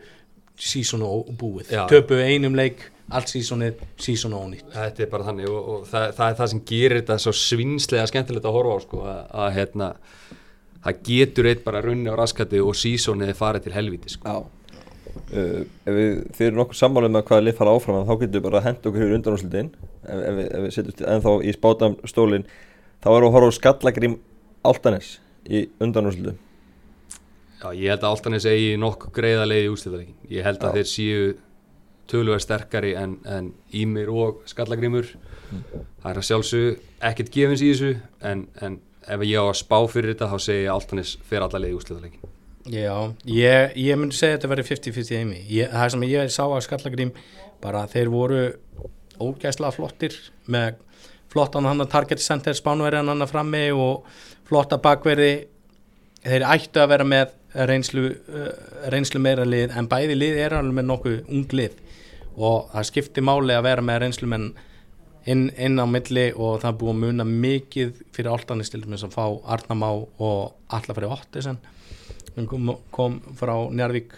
[0.61, 4.67] sísonu og búið, töpu einum leik allt sísonið, sísonu ónýtt.
[4.71, 8.05] Þetta er bara þannig og, og það, það er það sem gerir þetta svo svinslega
[8.11, 9.87] skemmtilegt að horfa á sko, að, að hérna,
[10.85, 14.31] það getur eitt bara runni á raskati og sísonið er farið til helviti sko.
[14.31, 14.57] Já.
[15.31, 18.43] Uh, ef við, þið eru nokkuð sammálið með hvaða lið fara áfram þá getur við
[18.45, 21.95] bara að henda okkur hér undanúslitin ef, ef, við- ef við setjum ennþá í spátam
[22.07, 22.45] stólin
[23.03, 24.15] þá erum við að horfa á Skallagrím
[24.71, 25.09] Áltanes
[25.51, 26.33] í undanúslitu
[27.61, 30.19] Já, ég held að Altanis eigi nokkuð greiða leið í úrslitaleikin.
[30.33, 30.75] Ég held að Já.
[30.79, 31.25] þeir séu
[32.11, 35.11] töluvert sterkari en, en Ímir og Skallagrimur.
[36.01, 36.71] Það er að sjálfsögðu
[37.11, 37.91] ekkert gefins í þessu
[38.27, 41.45] en, en ef ég á að spá fyrir þetta þá segi ég að Altanis fer
[41.45, 42.31] alla leið í úrslitaleikin.
[42.71, 42.95] Já,
[43.25, 45.39] ég, ég myndi segja að þetta verið 50-50 heimi.
[45.49, 47.13] Ég, það sem ég sá að Skallagrím,
[47.61, 48.41] bara þeir voru
[49.21, 50.17] ógæslega flottir
[50.49, 50.79] með
[51.31, 54.07] flottan hann að target center spánverjan hann að frammi og
[54.49, 55.47] flotta bakverði.
[56.21, 58.49] Þeir ættu að vera með reynslu, uh,
[58.93, 61.79] reynslu meira lið en bæði lið er alveg með nokkuð ung lið.
[62.37, 64.51] Og það skiptir máli að vera með reynslumenn
[65.29, 69.15] inn, inn á milli og það búið að muna mikið fyrir áltanis til dæmis að
[69.17, 69.25] fá
[69.55, 71.59] Arnamá og alla fyrir Ottisen
[72.47, 74.15] kom, kom frá Njarvík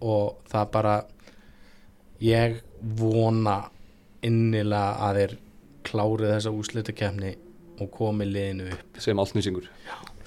[0.00, 0.96] og það bara
[2.24, 2.60] ég
[2.98, 3.62] vona
[4.26, 5.36] innilega að þeir
[5.90, 7.34] klárið þessa úslitakefni
[7.80, 9.00] og komi liðinu upp.
[9.00, 9.70] Sem Altanissingur.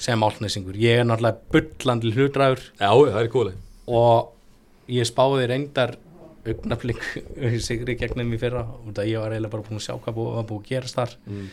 [0.02, 3.54] Sem áltnesingur ég er náttúrulega bullandi hlutræður Já, er
[3.88, 4.34] og
[4.91, 5.98] ég spáði reyndar
[6.44, 7.02] augnaflik
[7.68, 8.66] sigri gegnum í fyrra.
[8.84, 11.00] Og það ég var eiginlega bara búin að sjá hvað búið, var búið að gerast
[11.00, 11.18] þar.
[11.30, 11.50] Mm.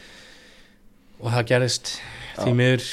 [1.20, 1.96] og það gerist
[2.40, 2.86] því miður.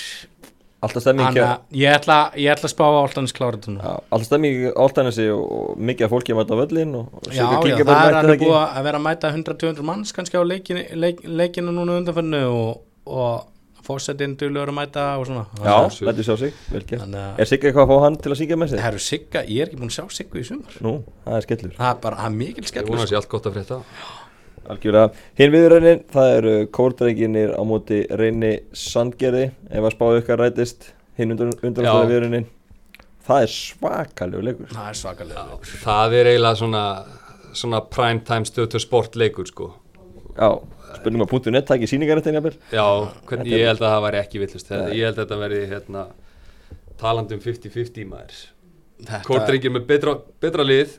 [0.85, 3.93] Alltaf stemming að ég ætla, ég ætla að spá að áltanis klára þetta nú Já,
[4.13, 7.79] alltaf stemming í Áltanesi og, og mikið af fólki að mæta á völlin Já, já,
[7.81, 11.73] það er alveg búið að vera að mæta 100-200 manns kannski á leikinu, leik, leikinu
[11.73, 13.49] núna undanfannu og, og
[13.87, 16.07] fórsetin duðlegur að mæta og svona Já, Sjálfsögðu.
[16.11, 18.69] lættu sjá sig, vel gert Er Sigga eitthvað að fá hann til að syngja með
[18.73, 18.79] sig?
[18.83, 20.93] það eru sigga, ég er ekki búin að sjá siggu í sumar Nú,
[21.25, 23.13] það er skellur það er bara, það er mikil Ég skellur vona að sko.
[23.15, 23.79] sé allt gott að frétta.
[24.67, 30.89] Algjörlega, hinn viðraunin, það eru kórdreikinir á móti reyni sandgerði ef að spáðu ykkar rætist
[31.17, 31.93] hinn undan, undan Já.
[32.09, 32.49] viðraunin
[33.27, 35.71] það er svakalegu leikur það er svakalega leikur.
[35.85, 36.83] það er eiginlega svona,
[37.61, 39.69] svona prime time stöðtöð sportleikur sko
[40.37, 40.49] Já,
[40.95, 42.55] spurningum að punktu nett takk í síningarættin jafnvel?
[42.71, 42.85] Já,
[43.29, 46.05] hvern, ég held að það væri ekki villust Ég held að þetta væri hérna,
[47.01, 48.39] talandi um 50-50 maður
[48.97, 50.97] Þetta- Kortrengir með betra, betra lið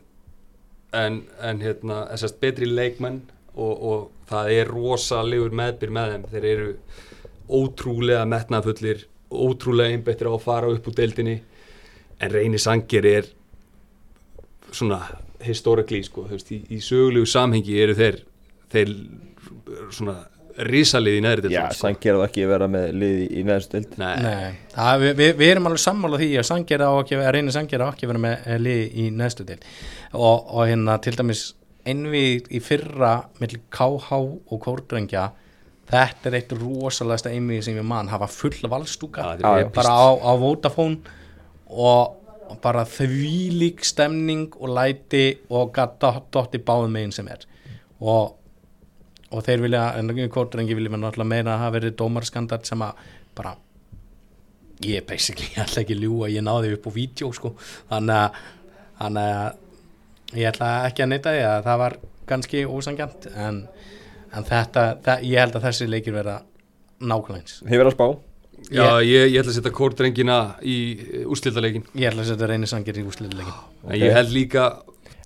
[0.94, 3.22] en, en hérna, þessast betri leikmenn
[3.58, 6.26] og, og það er rosalegur meðbyr með þeim.
[6.32, 6.68] Þeir eru
[7.58, 11.40] ótrúlega metnafullir ótrúlega einbettir á að fara upp úr deildinni.
[12.22, 13.28] En Reyni Sanger er
[14.72, 15.00] svona
[15.44, 18.22] historically sko, veist, í, í sögulegu samhengi eru þeir
[18.72, 18.94] þeir
[19.94, 20.18] svona
[20.58, 21.78] risalið í neðri deild, Já, sko.
[21.84, 25.12] sann gerðu ekki að vera með lið í, í neðstu dild Nei, Nei, það, við,
[25.20, 28.06] við, við erum alveg sammála því að Sangera á ekki, að reyna Sangera á ekki
[28.06, 29.58] að vera með eh, lið í næstu til
[30.18, 31.44] og, og hérna til dæmis
[31.88, 35.28] einvið í fyrra millir KH og Kórdrengja
[35.88, 39.76] þetta er eitt rosalegasta einvið sem ég mann hafa full valstúka er epískt.
[39.78, 41.14] bara á, á Vodafone
[41.68, 46.00] og bara þvílík stemning og læti og gatt
[46.32, 47.44] dotti báðum meginn sem er.
[48.00, 48.37] Og
[49.30, 53.00] og þeir vilja, en Kórdrengi vilja mér náttúrulega meina að hafa verið dómarskandart sem að
[53.36, 53.54] bara
[54.84, 57.54] ég basically, ég ætla ekki að ljúga ég náði upp á vídeo sko.
[57.90, 58.38] Þannig að,
[59.00, 61.98] þannig að ég ætla ekki að neyta því að það var
[62.28, 63.60] ganski ósangjant en,
[64.36, 66.38] en þetta, það, ég held að þessi leikir vera
[67.00, 68.08] nákvæmlega eins Hefur að spá?
[68.74, 70.74] Já, ég, ég ætla að setja kórdrengina í
[71.30, 74.64] úrslitaleikin ég ætla að setja reynir sangir í úsliðleikin en ég held líka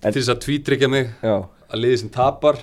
[0.02, 1.34] En- til þess að tvítryggja mig Já,
[1.72, 2.60] að liðið sem tapar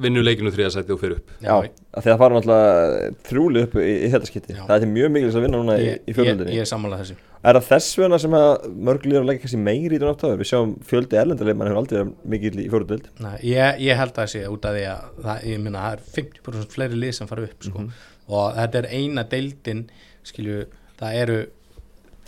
[0.00, 1.32] vinnur leikinu þriðasæti og fyrir upp.
[1.42, 1.66] Já, að
[1.98, 4.56] því að það fara náttúrulega þrjúlið upp í, í þetta skipti.
[4.56, 4.62] Já.
[4.68, 7.02] Það er mjög mikilvægt að vinna núna í, ég, í ég, fjölöldinni ég er sammálað
[7.02, 7.16] þessu.
[7.42, 10.40] Er það þess vegna sem að mörg liður að leggja kannski meiri í þetta náttúrulega
[10.40, 14.12] Við sjáum fjöldi erlendarleik, mann hefur aldrei verið mikill í fjölöld Nei, ég, ég held
[14.12, 17.16] að það sé út af því að það, ég minna, það er 50% fleiri lið
[17.18, 17.86] sem fara upp sko.
[18.30, 19.82] og þetta er eina deildin
[20.30, 20.60] skilju,
[21.02, 21.40] það eru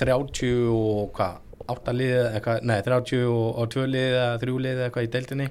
[0.02, 1.40] 30 og hvað
[1.74, 5.12] 8 lið, eitthvað, nei 30 og, og 2 lið eða 3 lið eða eitthvað í
[5.14, 5.48] deildinni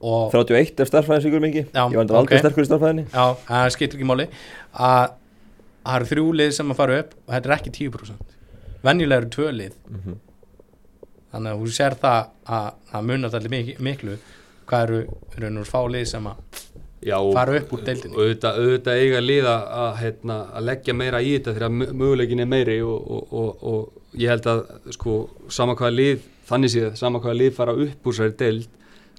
[0.00, 2.42] og 31 ef starffræðin sigur mikið Já, Ég var aldrei ok.
[2.44, 4.26] sterkur í starffræðinni já, það skiptir ekki máli.
[4.76, 5.10] Að
[5.86, 8.34] það eru 3 lið sem að fara upp og þetta er ekki 10%
[8.86, 9.76] venjulega eru 2 lið.
[9.90, 10.18] Mhm.
[11.32, 14.14] þannig að þú sér það að það munar allir miklu, miklu
[14.66, 15.00] hvað eru,
[15.36, 16.62] eru fá lið sem að
[17.06, 18.14] Já, og, fara upp úr deildinni.
[18.16, 22.40] og auðvitað, auðvitað eiga liða að, hérna, að leggja meira í þetta þegar mö- möguleikin
[22.40, 24.62] er meiri og, og, og, og ég held að
[24.96, 25.16] sko,
[25.52, 28.66] sama hvaða lið, þannig séð sama hvaða lið fara upp úr sér deild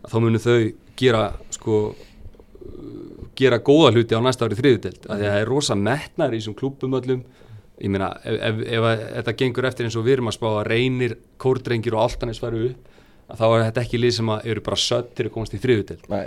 [0.06, 0.58] þá munu þau
[1.00, 1.24] gera
[1.54, 4.76] sko, uh, gera góða hluti á næsta ári því
[5.08, 7.24] að það er rosa metnar í þessum klúbbum öllum.
[7.78, 10.48] Ég meina, ef, ef, ef að þetta gengur eftir eins og við erum að spá
[10.50, 12.94] að reynir kórdrengir og altanis fara upp
[13.28, 15.60] að þá er þetta ekki lið sem að eru bara sött til að komast í
[15.62, 16.24] þriðudeld Nei,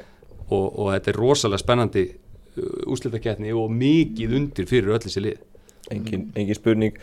[0.53, 2.05] og, og þetta er rosalega spennandi
[2.91, 5.43] úslitakeppni og mikið undir fyrir öll þessi lið.
[5.91, 6.99] Engin, engin spurning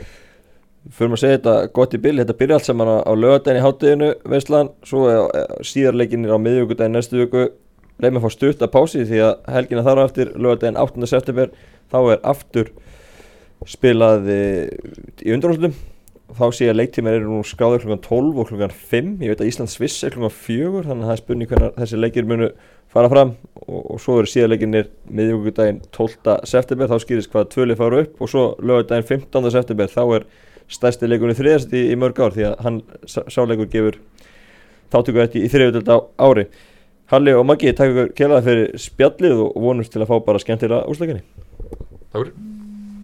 [0.93, 4.11] Fyrir að segja þetta gott í byrja, þetta byrja allt saman á, lögadaginn í hátteginu
[4.31, 7.47] Veistlan, svo er síðarleikinir á miðvíkudaginn næstu viku
[7.97, 11.07] Leifum að fá stutt að pási því að helgina þar á eftir lögadaginn 8.
[11.09, 11.51] september
[11.89, 12.71] þá er aftur
[13.65, 14.67] spilað eh,
[15.25, 15.73] í undanúslutum
[16.37, 19.49] þá sé að leiktímar eru nú skráður klukkan 12 og klukkan 5 ég veit að
[19.49, 22.49] Ísland Sviss er klukkan 4 þannig að það er spurning hvernig þessi leikir munu
[22.91, 23.31] fara fram
[23.63, 26.35] og, og svo eru síðarleikinir miðvíkudaginn 12.
[26.51, 29.49] september þá skýrist hvað tvölið fara upp og svo lögadaginn 15.
[29.55, 30.27] september þá er
[30.71, 33.99] stærsti leikunni þriðast í, í mörg ár því að hann sá- sáleikur gefur
[34.91, 35.97] þáttöku eftir í þriðjöld á
[36.27, 36.47] ári.
[37.11, 40.87] Halli og Maggi, takk ykkur kjærlega fyrir spjallið og vonumst til að fá bara skemmtilega
[40.91, 41.23] úsleikinni
[42.11, 42.56] Takk fyrir